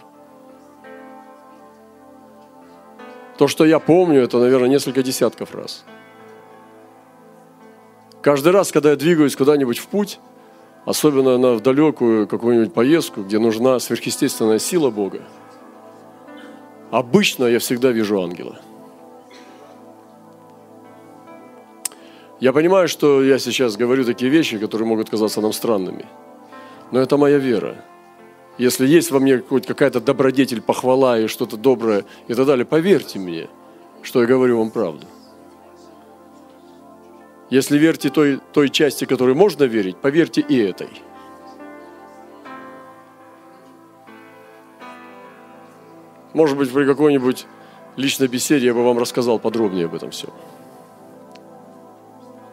То, 3.39 3.47
что 3.47 3.65
я 3.65 3.79
помню, 3.79 4.21
это, 4.21 4.39
наверное, 4.39 4.69
несколько 4.69 5.01
десятков 5.03 5.55
раз. 5.55 5.85
Каждый 8.21 8.53
раз, 8.53 8.73
когда 8.73 8.91
я 8.91 8.97
двигаюсь 8.97 9.37
куда-нибудь 9.37 9.79
в 9.79 9.87
путь, 9.87 10.19
особенно 10.85 11.39
на 11.39 11.55
в 11.55 11.63
далекую 11.63 12.27
какую-нибудь 12.27 12.75
поездку, 12.75 13.23
где 13.23 13.39
нужна 13.39 13.79
сверхъестественная 13.79 14.59
сила 14.59 14.91
Бога, 14.91 15.23
обычно 16.91 17.45
я 17.45 17.61
всегда 17.61 17.93
вижу 17.93 18.21
ангела. 18.21 18.59
Я 22.41 22.53
понимаю, 22.53 22.89
что 22.89 23.23
я 23.23 23.39
сейчас 23.39 23.77
говорю 23.77 24.05
такие 24.05 24.33
вещи, 24.33 24.59
которые 24.59 24.89
могут 24.89 25.11
казаться 25.11 25.41
нам 25.41 25.53
странными, 25.53 26.07
но 26.91 26.99
это 26.99 27.17
моя 27.17 27.39
вера. 27.39 27.85
Если 28.59 28.87
есть 28.89 29.13
во 29.13 29.21
мне 29.21 29.39
хоть 29.39 29.67
какая-то 29.67 30.01
добродетель, 30.01 30.61
похвала 30.61 31.19
и 31.19 31.29
что-то 31.29 31.57
доброе 31.57 32.05
и 32.27 32.35
так 32.35 32.45
далее, 32.45 32.67
поверьте 32.67 33.21
мне, 33.21 33.49
что 34.03 34.21
я 34.21 34.27
говорю 34.27 34.59
вам 34.59 34.71
правду. 34.71 35.07
Если 37.51 37.79
верьте 37.79 38.11
той, 38.11 38.41
той 38.53 38.69
части, 38.69 39.05
которой 39.05 39.35
можно 39.35 39.63
верить, 39.65 39.97
поверьте 39.97 40.41
и 40.41 40.59
этой. 40.59 40.91
Может 46.35 46.59
быть, 46.59 46.71
при 46.71 46.85
какой-нибудь 46.85 47.47
личной 47.97 48.27
беседе 48.27 48.67
я 48.67 48.75
бы 48.75 48.85
вам 48.85 48.99
рассказал 48.99 49.39
подробнее 49.39 49.87
об 49.87 49.95
этом 49.95 50.11
все. 50.11 50.29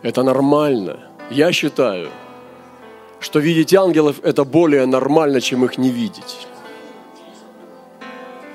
Это 0.01 0.23
нормально. 0.23 0.99
Я 1.31 1.51
считаю, 1.51 2.09
что 3.25 3.39
видеть 3.39 3.73
ангелов– 3.73 4.15
это 4.23 4.43
более 4.43 4.85
нормально, 4.85 5.41
чем 5.41 5.65
их 5.65 5.77
не 5.77 5.89
видеть. 5.89 6.47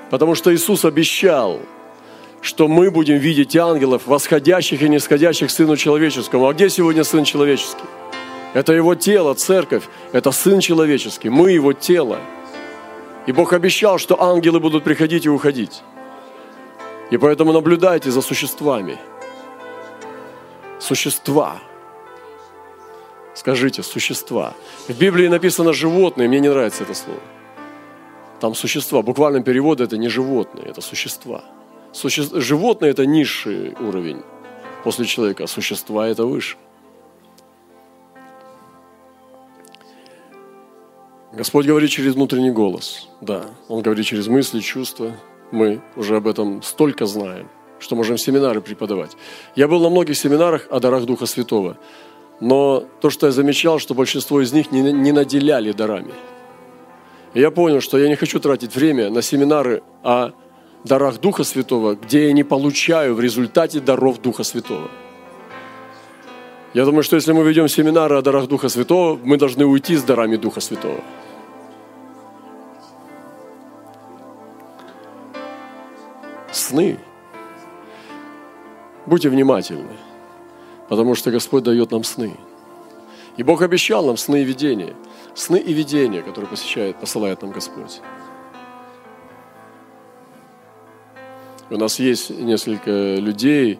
Потому 0.09 0.35
что 0.35 0.53
Иисус 0.53 0.85
обещал– 0.85 1.59
что 2.41 2.67
мы 2.67 2.89
будем 2.89 3.17
видеть 3.17 3.55
ангелов, 3.55 4.07
восходящих 4.07 4.81
и 4.81 4.89
нисходящих 4.89 5.51
Сыну 5.51 5.77
Человеческому. 5.77 6.47
А 6.47 6.53
где 6.53 6.69
сегодня 6.69 7.03
Сын 7.03 7.23
Человеческий? 7.23 7.83
Это 8.53 8.73
Его 8.73 8.95
тело, 8.95 9.35
церковь, 9.35 9.83
это 10.11 10.31
Сын 10.31 10.59
Человеческий, 10.59 11.29
мы 11.29 11.51
Его 11.51 11.73
тело. 11.73 12.19
И 13.27 13.31
Бог 13.31 13.53
обещал, 13.53 13.99
что 13.99 14.21
ангелы 14.21 14.59
будут 14.59 14.83
приходить 14.83 15.25
и 15.25 15.29
уходить. 15.29 15.83
И 17.11 17.17
поэтому 17.17 17.53
наблюдайте 17.53 18.09
за 18.09 18.21
существами. 18.21 18.97
Существа. 20.79 21.59
Скажите, 23.33 23.83
существа. 23.83 24.53
В 24.87 24.97
Библии 24.97 25.27
написано 25.27 25.73
животные, 25.73 26.27
мне 26.27 26.39
не 26.39 26.49
нравится 26.49 26.83
это 26.83 26.93
слово. 26.93 27.19
Там 28.39 28.55
существа. 28.55 29.01
Буквальным 29.01 29.43
переводе 29.43 29.83
это 29.83 29.97
не 29.97 30.09
животные, 30.09 30.65
это 30.65 30.81
существа. 30.81 31.43
Суще... 31.93 32.23
Животные– 32.33 32.91
это 32.91 33.05
низший 33.05 33.75
уровень 33.79 34.21
после 34.83 35.05
человека, 35.05 35.43
а 35.43 35.47
существа– 35.47 36.07
это 36.09 36.25
выше. 36.25 36.57
Господь 41.33 41.65
говорит 41.65 41.89
через 41.89 42.15
внутренний 42.15 42.51
голос. 42.51 43.07
Да, 43.21 43.45
Он 43.69 43.81
говорит 43.81 44.05
через 44.05 44.27
мысли, 44.27 44.59
чувства. 44.59 45.13
Мы 45.51 45.81
уже 45.95 46.17
об 46.17 46.27
этом 46.27 46.61
столько 46.61 47.05
знаем, 47.05 47.47
что 47.79 47.95
можем 47.95 48.17
семинары 48.17 48.61
преподавать. 48.61 49.15
Я 49.55 49.67
был 49.67 49.81
на 49.81 49.89
многих 49.89 50.17
семинарах 50.17 50.67
о 50.69 50.79
дарах 50.79 51.05
Духа 51.05 51.25
Святого. 51.25 51.77
Но 52.41 52.83
то, 52.99 53.09
что 53.11 53.27
я 53.27 53.31
замечал, 53.31 53.79
что 53.79 53.93
большинство 53.93 54.41
из 54.41 54.51
них 54.51 54.71
не, 54.71 54.81
не 54.81 55.11
наделяли 55.11 55.71
дарами. 55.71 56.13
И 57.35 57.39
я 57.39 57.51
понял, 57.51 57.81
что 57.81 57.97
я 57.97 58.09
не 58.09 58.15
хочу 58.15 58.39
тратить 58.39 58.75
время 58.75 59.09
на 59.09 59.21
семинары 59.21 59.83
о 60.03 60.31
дарах 60.83 61.19
Духа 61.21 61.43
Святого, 61.43 61.95
где 61.95 62.25
я 62.25 62.33
не 62.33 62.43
получаю 62.43 63.13
в 63.13 63.21
результате 63.21 63.79
даров 63.79 64.21
Духа 64.21 64.43
Святого. 64.43 64.89
Я 66.73 66.85
думаю, 66.85 67.03
что 67.03 67.15
если 67.15 67.31
мы 67.31 67.43
ведем 67.43 67.67
семинары 67.67 68.17
о 68.17 68.21
дарах 68.21 68.47
Духа 68.47 68.69
Святого, 68.69 69.19
мы 69.23 69.37
должны 69.37 69.65
уйти 69.65 69.95
с 69.95 70.03
дарами 70.03 70.35
Духа 70.35 70.61
Святого. 70.61 71.01
Сны. 76.51 76.97
Будьте 79.05 79.29
внимательны, 79.29 79.95
потому 80.91 81.15
что 81.15 81.31
Господь 81.31 81.63
дает 81.63 81.91
нам 81.91 82.03
сны. 82.03 82.35
И 83.37 83.43
Бог 83.43 83.61
обещал 83.61 84.05
нам 84.05 84.17
сны 84.17 84.41
и 84.41 84.43
видения. 84.43 84.93
Сны 85.33 85.55
и 85.55 85.71
видения, 85.71 86.21
которые 86.21 86.49
посещает, 86.49 86.99
посылает 86.99 87.41
нам 87.41 87.51
Господь. 87.51 88.01
У 91.69 91.77
нас 91.77 91.97
есть 91.97 92.29
несколько 92.29 93.15
людей 93.15 93.79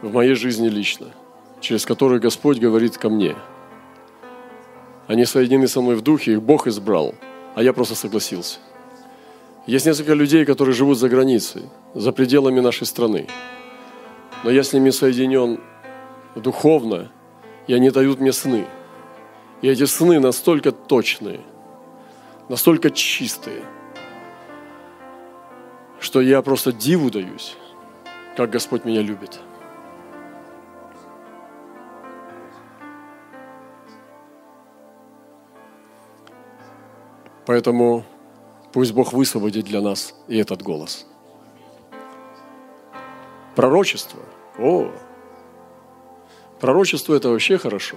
в 0.00 0.12
моей 0.12 0.34
жизни 0.34 0.68
лично, 0.68 1.08
через 1.60 1.84
которых 1.84 2.22
Господь 2.22 2.60
говорит 2.60 2.96
ко 2.96 3.08
мне. 3.08 3.34
Они 5.08 5.24
соединены 5.24 5.66
со 5.66 5.80
мной 5.80 5.96
в 5.96 6.02
духе, 6.02 6.34
их 6.34 6.42
Бог 6.42 6.68
избрал, 6.68 7.16
а 7.56 7.62
я 7.64 7.72
просто 7.72 7.96
согласился. 7.96 8.60
Есть 9.66 9.86
несколько 9.86 10.14
людей, 10.14 10.44
которые 10.44 10.76
живут 10.76 10.96
за 10.96 11.08
границей, 11.08 11.62
за 11.92 12.12
пределами 12.12 12.60
нашей 12.60 12.86
страны. 12.86 13.26
Но 14.44 14.50
я 14.52 14.62
с 14.62 14.72
ними 14.72 14.90
соединен 14.90 15.58
духовно, 16.36 17.10
и 17.66 17.74
они 17.74 17.90
дают 17.90 18.20
мне 18.20 18.32
сны. 18.32 18.66
И 19.62 19.68
эти 19.68 19.84
сны 19.86 20.20
настолько 20.20 20.70
точные, 20.70 21.40
настолько 22.48 22.90
чистые– 22.90 23.62
что 26.06 26.20
я 26.20 26.40
просто 26.40 26.72
диву 26.72 27.10
даюсь, 27.10 27.56
как 28.36 28.50
Господь 28.50 28.84
меня 28.84 29.02
любит. 29.02 29.40
Поэтому 37.44 38.04
пусть 38.72 38.92
Бог 38.92 39.12
высвободит 39.12 39.64
для 39.64 39.80
нас 39.80 40.14
и 40.26 40.36
этот 40.36 40.62
голос. 40.62 41.06
Пророчество. 43.54 44.20
О, 44.58 44.90
пророчество 46.60 47.14
это 47.14 47.28
вообще 47.28 47.58
хорошо. 47.58 47.96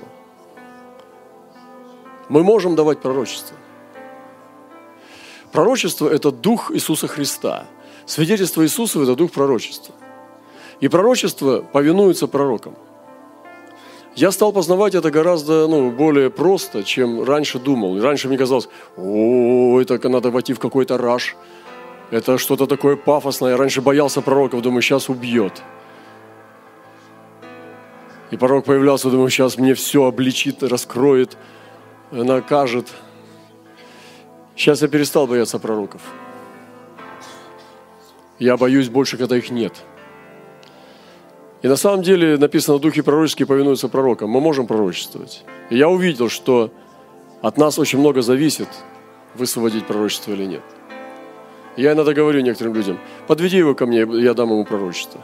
Мы 2.30 2.44
можем 2.44 2.76
давать 2.76 3.00
пророчество. 3.02 3.58
Пророчество– 5.52 6.08
это 6.14 6.32
дух 6.32 6.72
Иисуса 6.72 7.08
Христа. 7.08 7.66
Свидетельство 8.06 8.64
Иисуса– 8.64 9.02
это 9.04 9.16
дух 9.16 9.32
пророчества. 9.32 9.96
И 10.80 10.88
пророчество 10.88 11.62
повинуется 11.62 12.28
пророкам. 12.28 12.76
Я 14.16 14.32
стал 14.32 14.52
познавать 14.52 14.96
это 14.96 15.12
гораздо 15.12 15.68
ну, 15.68 15.92
более 15.92 16.30
просто, 16.30 16.84
чем 16.84 17.24
раньше 17.24 17.60
думал. 17.60 18.02
раньше 18.02 18.28
мне 18.28 18.38
казалось, 18.38 18.68
о, 18.98 19.80
это 19.80 20.10
надо 20.10 20.30
войти 20.30 20.54
в 20.54 20.60
какой-то 20.60 20.98
раж, 20.98 21.36
это 22.12 22.38
что-то 22.38 22.66
такое 22.66 22.96
пафосное. 22.96 23.52
Я 23.52 23.58
раньше 23.58 23.82
боялся 23.82 24.22
пророков, 24.22 24.62
думаю, 24.62 24.82
сейчас 24.82 25.10
убьет. 25.10 25.62
И 28.32 28.38
пророк 28.38 28.66
появлялся, 28.66 29.10
думаю, 29.10 29.30
сейчас 29.30 29.58
мне 29.58 29.74
все 29.74 30.06
обличит, 30.06 30.62
раскроет, 30.64 31.38
накажет. 32.12 32.88
Сейчас 34.56 34.82
я 34.82 34.88
перестал 34.88 35.28
бояться 35.28 35.60
пророков. 35.60 36.02
Я 38.38 38.58
боюсь 38.58 38.90
больше, 38.90 39.18
когда 39.18 39.38
их 39.38 39.50
нет– 39.50 39.74
и 41.62 41.68
на 41.68 41.76
самом 41.76 42.04
деле 42.04 42.38
написано, 42.38 42.80
духи 42.80 43.02
пророческие 43.02 43.46
повинуются 43.46 43.90
пророкам. 43.90 44.30
Мы 44.30 44.40
можем 44.40 44.66
пророчествовать. 44.66 45.44
И 45.70 45.78
я 45.78 45.90
увидел, 45.90 46.30
что 46.30 46.72
от 47.42 47.58
нас 47.58 47.78
очень 47.78 48.00
много 48.00 48.22
зависит, 48.22 48.70
высвободить 49.36 49.86
пророчество 49.86 50.32
или 50.32 50.46
нет. 50.46 50.64
Я 51.76 51.94
иногда 51.94 52.14
говорю 52.14 52.42
некоторым 52.42 52.74
людям, 52.74 53.00
подведи 53.28 53.58
его 53.58 53.76
ко 53.76 53.86
мне, 53.86 54.06
я 54.22 54.34
дам 54.34 54.50
ему 54.50 54.66
пророчество. 54.66 55.22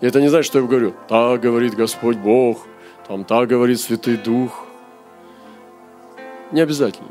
И 0.00 0.06
это 0.06 0.20
не 0.20 0.28
значит, 0.28 0.46
что 0.46 0.60
я 0.60 0.66
говорю, 0.66 0.94
так 1.08 1.40
говорит 1.40 1.74
Господь 1.74 2.16
Бог, 2.16 2.66
там 3.06 3.24
так 3.24 3.48
говорит 3.48 3.80
Святый 3.80 4.16
Дух. 4.16 4.66
Не 6.52 6.60
обязательно. 6.60 7.08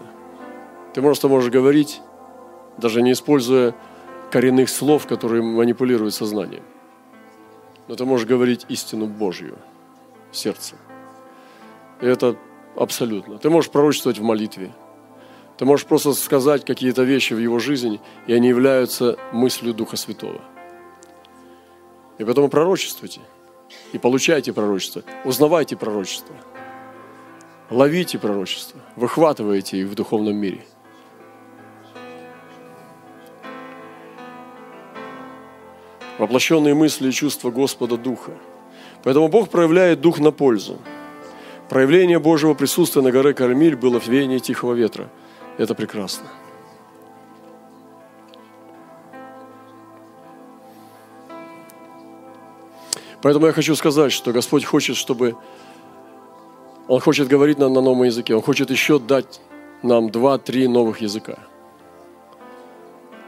Ты 0.94 1.02
просто 1.02 1.28
можешь 1.28 1.52
говорить, 1.52 2.02
даже 2.78 3.02
не 3.02 3.12
используя 3.12 3.76
коренных 4.32 4.70
слов, 4.70 5.08
которые 5.08 5.42
манипулируют 5.44 6.14
сознанием 6.14 6.64
но 7.90 7.96
ты 7.96 8.06
можешь 8.06 8.28
говорить 8.28 8.66
истину 8.70 9.08
Божью 9.08 9.58
в 10.32 10.38
сердце. 10.38 10.76
И 12.02 12.06
это 12.06 12.38
абсолютно. 12.76 13.40
Ты 13.40 13.50
можешь 13.50 13.72
пророчествовать 13.72 14.20
в 14.20 14.24
молитве. 14.24 14.72
Ты 15.58 15.66
можешь 15.66 15.88
просто 15.88 16.14
сказать 16.14 16.64
какие-то 16.64 17.02
вещи 17.02 17.34
в 17.34 17.40
его 17.40 17.58
жизни, 17.58 18.00
и 18.28 18.34
они 18.34 18.48
являются 18.48 19.18
мыслью 19.34 19.74
Духа 19.74 19.98
Святого. 19.98 20.40
И 22.20 22.24
поэтому 22.24 22.50
пророчествуйте. 22.50 23.22
И 23.94 23.98
получайте 23.98 24.54
пророчество. 24.54 25.02
Узнавайте 25.26 25.76
пророчество. 25.76 26.36
Ловите 27.72 28.20
пророчество. 28.20 28.80
Выхватывайте 28.96 29.78
их 29.78 29.88
в 29.88 29.96
духовном 29.96 30.36
мире– 30.36 30.64
воплощенные 36.20 36.76
мысли 36.76 37.10
и 37.10 37.12
чувства 37.12 37.50
Господа 37.50 37.98
Духа. 37.98 38.34
Поэтому 39.04 39.30
Бог 39.30 39.50
проявляет 39.50 40.02
Дух 40.02 40.20
на 40.20 40.32
пользу. 40.32 40.78
Проявление 41.70 42.20
Божьего 42.20 42.54
присутствия 42.54 43.02
на 43.02 43.12
горе 43.12 43.34
Кармиль 43.34 43.76
было 43.76 44.00
в 44.00 44.08
веянии 44.08 44.40
тихого 44.40 44.74
ветра. 44.74 45.10
Это 45.58 45.74
прекрасно. 45.74 46.28
Поэтому 53.22 53.48
я 53.48 53.54
хочу 53.54 53.76
сказать, 53.76 54.12
что 54.12 54.32
Господь 54.32 54.66
хочет, 54.66 54.96
чтобы 54.96 55.36
Он 56.88 57.00
хочет 57.00 57.28
говорить 57.28 57.58
нам 57.60 57.74
на 57.74 57.82
новом 57.82 58.04
языке. 58.04 58.36
Он 58.36 58.42
хочет 58.42 58.70
еще 58.70 59.00
дать 59.00 59.42
нам 59.84 60.10
два-три 60.10 60.68
новых 60.68 61.02
языка. 61.02 61.38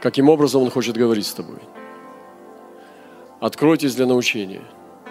Каким 0.00 0.28
образом 0.28 0.62
Он 0.62 0.70
хочет 0.70 0.96
говорить 0.96 1.26
с 1.26 1.34
тобой? 1.34 1.58
Откройтесь 3.40 3.94
для 3.94 4.06
научения. 4.06 4.62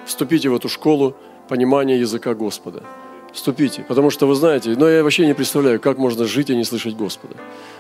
Вступите 0.06 0.50
в 0.50 0.56
эту 0.56 0.70
школу 0.70 1.16
понимания 1.48 2.00
языка 2.00 2.34
Господа. 2.34 2.84
Вступите, 3.34 3.84
потому 3.88 4.10
что 4.10 4.28
вы 4.28 4.36
знаете, 4.36 4.76
но 4.78 4.90
я 4.90 5.04
вообще 5.04 5.26
не 5.26 5.34
представляю, 5.34 5.80
как 5.80 5.98
можно 5.98 6.26
жить 6.26 6.50
и 6.50 6.56
не 6.56 6.66
слышать 6.66 6.96
Господа. 6.96 7.36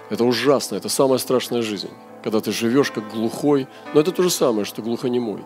Это 0.09 0.23
ужасно, 0.23 0.75
это 0.75 0.87
самая 0.87 1.17
страшная 1.17 1.61
жизнь, 1.61 1.89
когда 2.23 2.39
ты 2.39 2.51
живешь 2.51 2.91
как 2.91 3.09
глухой, 3.11 3.67
но 3.93 3.99
это 3.99 4.11
то 4.11 4.23
же 4.23 4.29
самое, 4.29 4.65
что 4.65 4.81
глухонемой. 4.81 5.43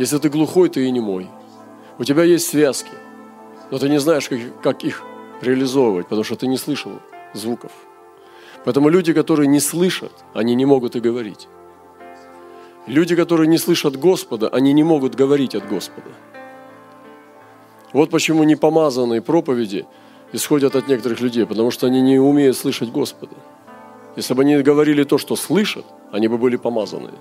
Если 0.00 0.16
ты 0.16 0.30
глухой, 0.30 0.70
ты 0.70 0.86
и 0.86 0.90
немой. 0.90 1.28
У 1.98 2.04
тебя 2.04 2.24
есть 2.24 2.48
связки, 2.48 2.92
но 3.70 3.78
ты 3.78 3.90
не 3.90 4.00
знаешь, 4.00 4.30
как, 4.30 4.38
как 4.62 4.82
их 4.82 5.02
реализовывать, 5.42 6.06
потому 6.06 6.24
что 6.24 6.36
ты 6.36 6.46
не 6.46 6.56
слышал 6.56 6.92
звуков. 7.34 7.70
Поэтому 8.64 8.88
люди, 8.88 9.12
которые 9.12 9.46
не 9.46 9.60
слышат, 9.60 10.12
они 10.32 10.54
не 10.54 10.64
могут 10.64 10.96
и 10.96 11.00
говорить. 11.00 11.48
Люди, 12.86 13.14
которые 13.14 13.46
не 13.46 13.58
слышат 13.58 13.96
Господа, 13.96 14.48
они 14.48 14.72
не 14.72 14.82
могут 14.82 15.14
говорить 15.14 15.54
от 15.54 15.68
Господа. 15.68 16.08
Вот 17.92 18.08
почему 18.08 18.44
непомазанные 18.44 19.20
проповеди 19.20 19.84
исходят 20.32 20.76
от 20.76 20.88
некоторых 20.88 21.20
людей, 21.20 21.44
потому 21.44 21.70
что 21.70 21.88
они 21.88 22.00
не 22.00 22.18
умеют 22.18 22.56
слышать 22.56 22.90
Господа. 22.90 23.36
Если 24.16 24.32
бы 24.32 24.44
они 24.44 24.62
говорили 24.62 25.04
то, 25.04 25.18
что 25.18 25.36
слышат, 25.36 25.84
они 26.10 26.26
бы 26.28 26.38
были 26.38 26.56
помазанные. 26.56 27.18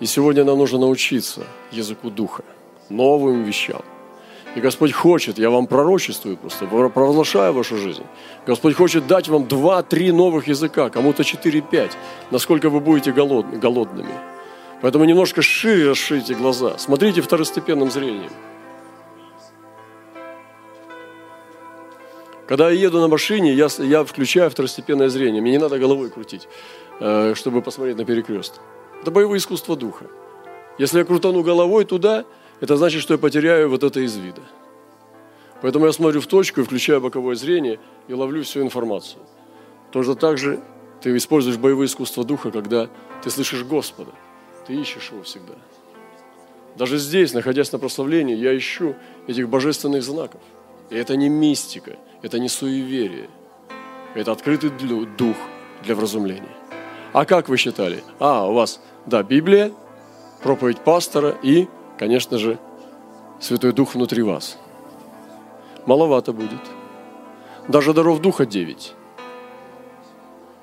И 0.00 0.06
сегодня 0.06 0.44
нам 0.44 0.58
нужно 0.58 0.78
научиться 0.78 1.46
языку 1.70 2.10
Духа, 2.10 2.44
новым 2.88 3.44
вещам. 3.44 3.82
И 4.56 4.60
Господь 4.60 4.92
хочет, 4.92 5.38
я 5.38 5.50
вам 5.50 5.66
пророчествую 5.66 6.36
просто, 6.36 6.66
провозглашаю 6.66 7.52
вашу 7.52 7.76
жизнь. 7.76 8.04
Господь 8.46 8.74
хочет 8.74 9.06
дать 9.06 9.28
вам 9.28 9.48
два-три 9.48 10.12
новых 10.12 10.46
языка, 10.46 10.90
кому-то 10.90 11.24
четыре-пять, 11.24 11.92
насколько 12.30 12.70
вы 12.70 12.80
будете 12.80 13.12
голодными. 13.12 14.14
Поэтому 14.80 15.04
немножко 15.04 15.42
шире 15.42 15.90
расширите 15.90 16.34
глаза. 16.34 16.78
Смотрите 16.78 17.20
второстепенным 17.20 17.90
зрением. 17.90 18.30
Когда 22.46 22.70
я 22.70 22.78
еду 22.78 23.00
на 23.00 23.08
машине, 23.08 23.54
я, 23.54 23.68
я 23.78 24.04
включаю 24.04 24.50
второстепенное 24.50 25.08
зрение. 25.08 25.40
Мне 25.40 25.52
не 25.52 25.58
надо 25.58 25.78
головой 25.78 26.10
крутить, 26.10 26.48
э, 27.00 27.34
чтобы 27.34 27.62
посмотреть 27.62 27.96
на 27.96 28.04
перекрест. 28.04 28.60
Это 29.04 29.10
боевое 29.10 29.36
искусство 29.36 29.76
духа. 29.76 30.06
Если 30.78 30.96
я 30.96 31.04
крутану 31.04 31.42
головой 31.42 31.84
туда, 31.84 32.24
это 32.62 32.78
значит, 32.78 33.02
что 33.02 33.12
я 33.12 33.18
потеряю 33.18 33.68
вот 33.68 33.82
это 33.84 34.00
из 34.00 34.16
вида. 34.16 34.40
Поэтому 35.60 35.84
я 35.84 35.92
смотрю 35.92 36.22
в 36.22 36.26
точку 36.26 36.62
и 36.62 36.64
включаю 36.64 37.02
боковое 37.02 37.34
зрение 37.34 37.78
и 38.08 38.14
ловлю 38.14 38.42
всю 38.44 38.62
информацию. 38.62 39.20
Тоже 39.92 40.14
так 40.14 40.38
же 40.38 40.62
ты 41.02 41.14
используешь 41.18 41.58
боевое 41.58 41.86
искусство 41.86 42.24
духа, 42.24 42.50
когда 42.50 42.88
ты 43.22 43.28
слышишь 43.28 43.62
Господа. 43.64 44.10
Ты 44.66 44.72
ищешь 44.72 45.10
его 45.12 45.22
всегда. 45.22 45.52
Даже 46.74 46.96
здесь, 46.96 47.34
находясь 47.34 47.70
на 47.72 47.78
прославлении, 47.78 48.34
я 48.34 48.56
ищу 48.56 48.96
этих 49.26 49.50
божественных 49.50 50.02
знаков. 50.02 50.40
И 50.88 50.96
это 50.96 51.14
не 51.14 51.28
мистика, 51.28 51.98
это 52.22 52.38
не 52.38 52.48
суеверие. 52.48 53.28
Это 54.14 54.32
открытый 54.32 54.70
дух 54.70 55.36
для 55.82 55.94
вразумления. 55.94 56.56
А 57.14 57.24
как 57.26 57.48
вы 57.48 57.58
считали? 57.58 58.02
А, 58.18 58.48
у 58.48 58.54
вас, 58.54 58.80
да, 59.06 59.22
Библия, 59.22 59.72
проповедь 60.42 60.80
пастора 60.80 61.36
и, 61.42 61.68
конечно 61.98 62.38
же, 62.38 62.58
Святой 63.40 63.72
Дух 63.72 63.94
внутри 63.94 64.22
вас. 64.22 64.58
Маловато 65.86 66.32
будет. 66.32 66.60
Даже 67.68 67.92
даров 67.92 68.20
Духа 68.20 68.46
девять. 68.46 68.94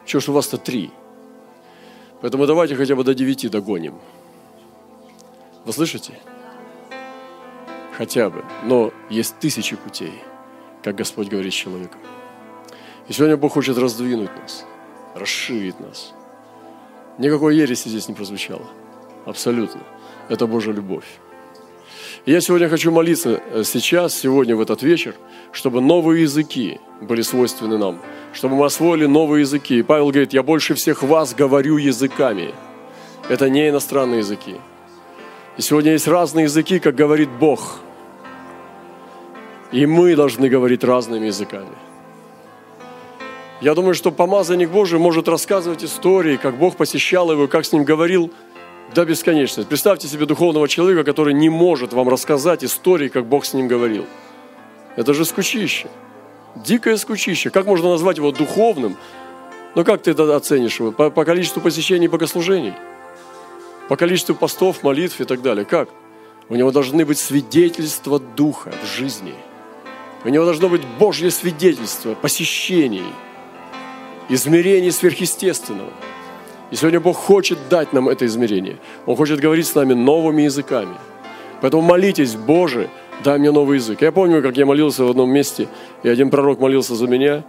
Чего 0.06 0.20
ж 0.20 0.30
у 0.30 0.34
вас-то 0.34 0.58
три? 0.58 0.92
Поэтому 2.22 2.48
давайте 2.48 2.76
хотя 2.76 2.96
бы 2.96 3.04
до 3.04 3.14
девяти 3.14 3.50
догоним. 3.50 4.00
Вы 5.66 5.74
слышите? 5.74 6.20
Хотя 7.98 8.30
бы. 8.30 8.44
Но 8.64 8.92
есть 9.10 9.38
тысячи 9.40 9.76
путей, 9.76 10.24
как 10.84 10.96
Господь 10.96 11.30
говорит 11.30 11.54
с 11.54 11.56
человеком. 11.56 12.00
И 13.08 13.14
сегодня 13.14 13.38
Бог 13.38 13.54
хочет 13.54 13.78
раздвинуть 13.78 14.32
нас, 14.42 14.66
расширить 15.16 15.80
нас. 15.80 16.14
Никакой 17.18 17.56
ереси 17.56 17.90
здесь 17.90 18.08
не 18.08 18.14
прозвучало. 18.14 18.68
Абсолютно. 19.26 19.82
Это 20.30 20.48
Божья 20.48 20.72
любовь. 20.72 21.06
И 22.26 22.32
я 22.32 22.42
сегодня 22.42 22.70
хочу 22.70 22.92
молиться 22.92 23.42
э, 23.52 23.64
сейчас, 23.64 24.14
сегодня, 24.14 24.56
в 24.56 24.62
этот 24.62 24.84
вечер, 24.84 25.16
чтобы 25.52 25.82
новые 25.82 26.22
языки 26.22 26.80
были 27.02 27.24
свойственны 27.24 27.78
нам, 27.78 28.00
чтобы 28.32 28.56
мы 28.56 28.66
освоили 28.66 29.08
новые 29.08 29.42
языки. 29.42 29.80
И 29.80 29.84
Павел 29.84 30.10
говорит, 30.10 30.34
я 30.34 30.44
больше 30.44 30.76
всех 30.76 31.02
вас 31.02 31.34
говорю 31.34 31.78
языками. 31.78 32.54
Это 33.28 33.50
не 33.50 33.70
иностранные 33.70 34.20
языки. 34.20 34.56
И 35.58 35.62
сегодня 35.62 35.94
есть 35.94 36.08
разные 36.08 36.44
языки, 36.44 36.80
как 36.80 36.96
говорит 36.96 37.30
Бог. 37.40 37.80
И 39.72 39.86
мы 39.86 40.16
должны 40.16 40.48
говорить 40.48 40.84
разными 40.84 41.28
языками. 41.28 41.76
Я 43.62 43.76
думаю, 43.76 43.94
что 43.94 44.12
помазанник 44.12 44.72
Божий 44.72 44.98
может 44.98 45.28
рассказывать 45.28 45.84
истории, 45.84 46.38
как 46.38 46.58
Бог 46.58 46.76
посещал 46.78 47.32
его, 47.32 47.48
как 47.48 47.64
с 47.64 47.72
ним 47.72 47.84
говорил 47.84 48.32
до 48.96 49.06
бесконечности. 49.06 49.70
Представьте 49.70 50.08
себе 50.08 50.26
духовного 50.26 50.68
человека, 50.68 51.04
который 51.04 51.36
не 51.36 51.50
может 51.50 51.94
вам 51.94 52.10
рассказать 52.10 52.64
истории, 52.64 53.08
как 53.08 53.28
Бог 53.28 53.46
с 53.46 53.54
ним 53.54 53.68
говорил. 53.68 54.08
Это 54.96 55.14
же 55.14 55.26
скучище. 55.26 55.88
Дикое 56.56 56.98
скучище. 56.98 57.52
Как 57.52 57.68
можно 57.68 57.90
назвать 57.90 58.18
его 58.18 58.32
духовным? 58.32 58.98
Ну 59.76 59.86
как 59.86 60.02
ты 60.02 60.12
это 60.12 60.36
оценишь 60.36 60.80
его? 60.80 60.92
По, 60.92 61.12
по 61.12 61.24
количеству 61.24 61.62
посещений 61.62 62.08
богослужений? 62.08 62.74
По 63.90 63.96
количеству 63.96 64.34
постов, 64.34 64.82
молитв 64.82 65.22
и 65.22 65.24
так 65.26 65.44
далее. 65.44 65.66
Как? 65.66 65.88
У 66.50 66.56
него 66.56 66.72
должны 66.72 67.06
быть 67.06 67.20
свидетельства 67.20 68.20
Духа 68.20 68.74
в 68.84 68.88
жизни. 68.88 69.36
У 70.26 70.30
него 70.30 70.46
должно 70.46 70.68
быть 70.68 70.82
Божье 71.00 71.30
свидетельство 71.30 72.16
посещений, 72.16 73.06
измерений 74.32 74.92
сверхъестественного. 74.92 75.92
И 76.72 76.76
сегодня 76.76 77.00
Бог 77.00 77.18
хочет 77.18 77.58
дать 77.70 77.92
нам 77.94 78.08
это 78.08 78.26
измерение. 78.26 78.78
Он 79.06 79.16
хочет 79.16 79.40
говорить 79.40 79.68
с 79.68 79.76
нами 79.76 79.94
новыми 79.94 80.44
языками. 80.44 80.96
Поэтому 81.60 81.84
молитесь, 81.84 82.36
Боже, 82.36 82.90
дай 83.24 83.38
мне 83.38 83.52
новый 83.52 83.78
язык. 83.78 84.02
Я 84.02 84.12
помню, 84.12 84.42
как 84.42 84.58
я 84.58 84.66
молился 84.66 85.04
в 85.04 85.10
одном 85.10 85.30
месте, 85.30 85.68
и 86.04 86.10
один 86.10 86.30
пророк 86.30 86.60
молился 86.60 86.96
за 86.96 87.08
меня, 87.08 87.44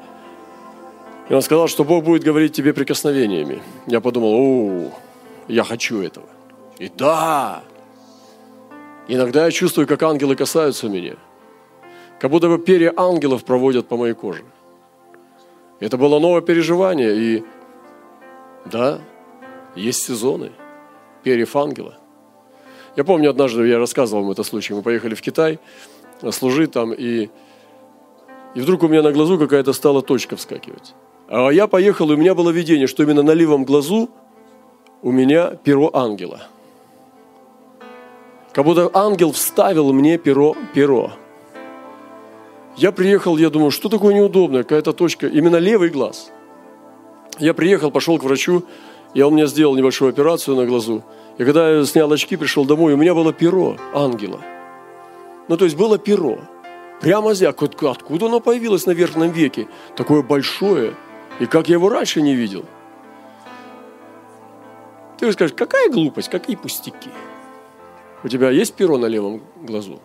и 1.28 1.34
он 1.34 1.42
сказал, 1.42 1.68
что 1.68 1.84
Бог 1.84 2.04
будет 2.04 2.24
говорить 2.24 2.52
тебе 2.52 2.74
прикосновениями. 2.74 3.62
Я 3.86 4.00
подумал, 4.00 4.34
о, 4.34 4.90
я 5.48 5.62
хочу 5.62 6.02
этого. 6.02 6.26
И 6.78 6.88
да, 6.88 7.62
иногда 9.08 9.44
я 9.44 9.50
чувствую, 9.50 9.86
как 9.86 10.02
ангелы 10.02 10.34
касаются 10.34 10.88
меня. 10.88 11.14
Как 12.18 12.30
будто 12.30 12.48
бы 12.48 12.58
перья 12.58 12.92
ангелов 12.96 13.44
проводят 13.44 13.86
по 13.86 13.96
моей 13.96 14.14
коже. 14.14 14.42
Это 15.82 15.98
было 15.98 16.20
новое 16.20 16.42
переживание, 16.42 17.16
и 17.16 17.44
да, 18.66 19.00
есть 19.74 20.04
сезоны 20.04 20.52
перьев 21.24 21.56
ангела. 21.56 21.98
Я 22.94 23.02
помню, 23.02 23.30
однажды 23.30 23.66
я 23.66 23.80
рассказывал 23.80 24.22
вам 24.22 24.30
это 24.30 24.44
случай. 24.44 24.74
Мы 24.74 24.82
поехали 24.82 25.16
в 25.16 25.20
Китай 25.20 25.58
служить 26.30 26.70
там, 26.70 26.92
и, 26.92 27.30
и 28.54 28.60
вдруг 28.60 28.84
у 28.84 28.88
меня 28.88 29.02
на 29.02 29.10
глазу 29.10 29.40
какая-то 29.40 29.72
стала 29.72 30.02
точка 30.02 30.36
вскакивать. 30.36 30.94
А 31.26 31.48
я 31.48 31.66
поехал, 31.66 32.12
и 32.12 32.14
у 32.14 32.16
меня 32.16 32.36
было 32.36 32.50
видение, 32.50 32.86
что 32.86 33.02
именно 33.02 33.24
на 33.24 33.32
левом 33.32 33.64
глазу 33.64 34.08
у 35.02 35.10
меня 35.10 35.56
перо 35.64 35.90
ангела. 35.92 36.42
Как 38.52 38.64
будто 38.64 38.88
ангел 38.94 39.32
вставил 39.32 39.92
мне 39.92 40.16
перо, 40.16 40.54
перо. 40.74 41.10
Я 42.76 42.90
приехал, 42.92 43.36
я 43.36 43.50
думаю, 43.50 43.70
что 43.70 43.88
такое 43.88 44.14
неудобное, 44.14 44.62
какая-то 44.62 44.92
точка, 44.92 45.26
именно 45.26 45.56
левый 45.56 45.90
глаз. 45.90 46.32
Я 47.38 47.54
приехал, 47.54 47.90
пошел 47.90 48.18
к 48.18 48.24
врачу, 48.24 48.64
и 49.14 49.22
он 49.22 49.34
мне 49.34 49.46
сделал 49.46 49.76
небольшую 49.76 50.08
операцию 50.08 50.56
на 50.56 50.64
глазу. 50.64 51.02
И 51.38 51.44
когда 51.44 51.70
я 51.70 51.84
снял 51.84 52.10
очки, 52.12 52.36
пришел 52.36 52.64
домой, 52.64 52.94
у 52.94 52.96
меня 52.96 53.14
было 53.14 53.32
перо 53.32 53.76
ангела. 53.94 54.40
Ну, 55.48 55.56
то 55.56 55.64
есть 55.64 55.76
было 55.76 55.98
перо. 55.98 56.38
Прямо 57.00 57.34
здесь. 57.34 57.48
Откуда 57.48 58.26
оно 58.26 58.40
появилось 58.40 58.86
на 58.86 58.92
верхнем 58.92 59.32
веке? 59.32 59.66
Такое 59.96 60.22
большое. 60.22 60.94
И 61.40 61.46
как 61.46 61.68
я 61.68 61.74
его 61.74 61.88
раньше 61.88 62.22
не 62.22 62.34
видел. 62.34 62.64
Ты 65.18 65.32
скажешь, 65.32 65.54
какая 65.56 65.90
глупость, 65.90 66.28
какие 66.30 66.56
пустяки. 66.56 67.10
У 68.24 68.28
тебя 68.28 68.50
есть 68.50 68.74
перо 68.74 68.98
на 68.98 69.06
левом 69.06 69.42
глазу? 69.60 70.00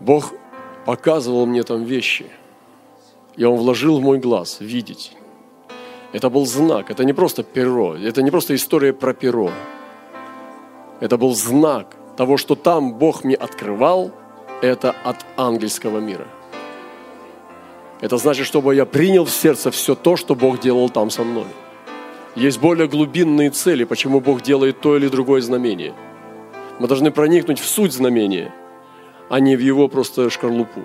Бог 0.00 0.32
показывал 0.84 1.46
мне 1.46 1.62
там 1.62 1.84
вещи. 1.84 2.26
И 3.36 3.44
Он 3.44 3.56
вложил 3.56 3.98
в 3.98 4.02
мой 4.02 4.18
глаз 4.18 4.58
видеть. 4.60 5.12
Это 6.12 6.30
был 6.30 6.46
знак, 6.46 6.90
это 6.90 7.04
не 7.04 7.12
просто 7.12 7.42
перо, 7.42 7.94
это 7.94 8.22
не 8.22 8.30
просто 8.30 8.54
история 8.54 8.92
про 8.92 9.12
перо. 9.12 9.50
Это 11.00 11.18
был 11.18 11.34
знак 11.34 11.96
того, 12.16 12.36
что 12.36 12.54
там 12.54 12.94
Бог 12.94 13.24
мне 13.24 13.34
открывал, 13.34 14.10
это 14.62 14.94
от 15.04 15.24
ангельского 15.36 15.98
мира. 16.00 16.26
Это 18.00 18.16
значит, 18.16 18.46
чтобы 18.46 18.74
я 18.74 18.86
принял 18.86 19.24
в 19.24 19.30
сердце 19.30 19.70
все 19.70 19.94
то, 19.94 20.16
что 20.16 20.34
Бог 20.34 20.60
делал 20.60 20.88
там 20.88 21.10
со 21.10 21.24
мной. 21.24 21.46
Есть 22.34 22.60
более 22.60 22.88
глубинные 22.88 23.50
цели, 23.50 23.84
почему 23.84 24.20
Бог 24.20 24.42
делает 24.42 24.80
то 24.80 24.96
или 24.96 25.08
другое 25.08 25.42
знамение. 25.42 25.94
Мы 26.78 26.86
должны 26.86 27.10
проникнуть 27.10 27.58
в 27.58 27.66
суть 27.66 27.92
знамения, 27.92 28.52
а 29.28 29.40
не 29.40 29.56
в 29.56 29.60
его 29.60 29.88
просто 29.88 30.30
шкарлупу. 30.30 30.82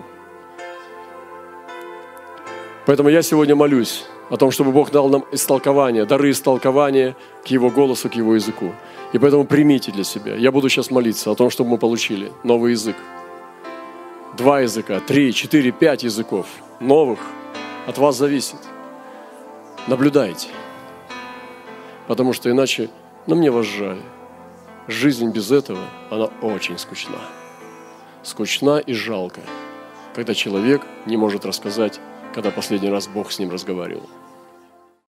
Поэтому 2.85 3.09
я 3.09 3.21
сегодня 3.21 3.55
молюсь 3.55 4.05
о 4.29 4.37
том, 4.37 4.51
чтобы 4.51 4.71
Бог 4.71 4.91
дал 4.91 5.09
нам 5.09 5.23
истолкование, 5.31 6.05
дары 6.05 6.31
истолкования 6.31 7.15
к 7.45 7.47
Его 7.47 7.69
голосу, 7.69 8.09
к 8.09 8.15
Его 8.15 8.35
языку. 8.35 8.73
И 9.13 9.19
поэтому 9.19 9.45
примите 9.45 9.91
для 9.91 10.03
себя. 10.03 10.35
Я 10.35 10.51
буду 10.51 10.69
сейчас 10.69 10.91
молиться 10.91 11.31
о 11.31 11.35
том, 11.35 11.49
чтобы 11.49 11.71
мы 11.71 11.77
получили 11.77 12.31
новый 12.43 12.71
язык. 12.71 12.95
Два 14.37 14.61
языка, 14.61 14.99
три, 14.99 15.31
четыре, 15.33 15.71
пять 15.71 16.03
языков 16.03 16.47
новых 16.79 17.19
от 17.87 17.97
вас 17.97 18.17
зависит. 18.17 18.57
Наблюдайте. 19.87 20.49
Потому 22.07 22.33
что 22.33 22.49
иначе, 22.49 22.89
ну 23.27 23.35
мне 23.35 23.51
вас 23.51 23.65
жаль. 23.65 24.01
Жизнь 24.87 25.29
без 25.31 25.51
этого, 25.51 25.79
она 26.09 26.25
очень 26.41 26.77
скучна. 26.77 27.19
Скучна 28.23 28.79
и 28.79 28.93
жалко, 28.93 29.41
когда 30.15 30.33
человек 30.33 30.81
не 31.05 31.17
может 31.17 31.45
рассказать, 31.45 31.99
когда 32.33 32.51
последний 32.51 32.89
раз 32.89 33.07
Бог 33.07 33.31
с 33.31 33.39
ним 33.39 33.51
разговаривал. 33.51 34.09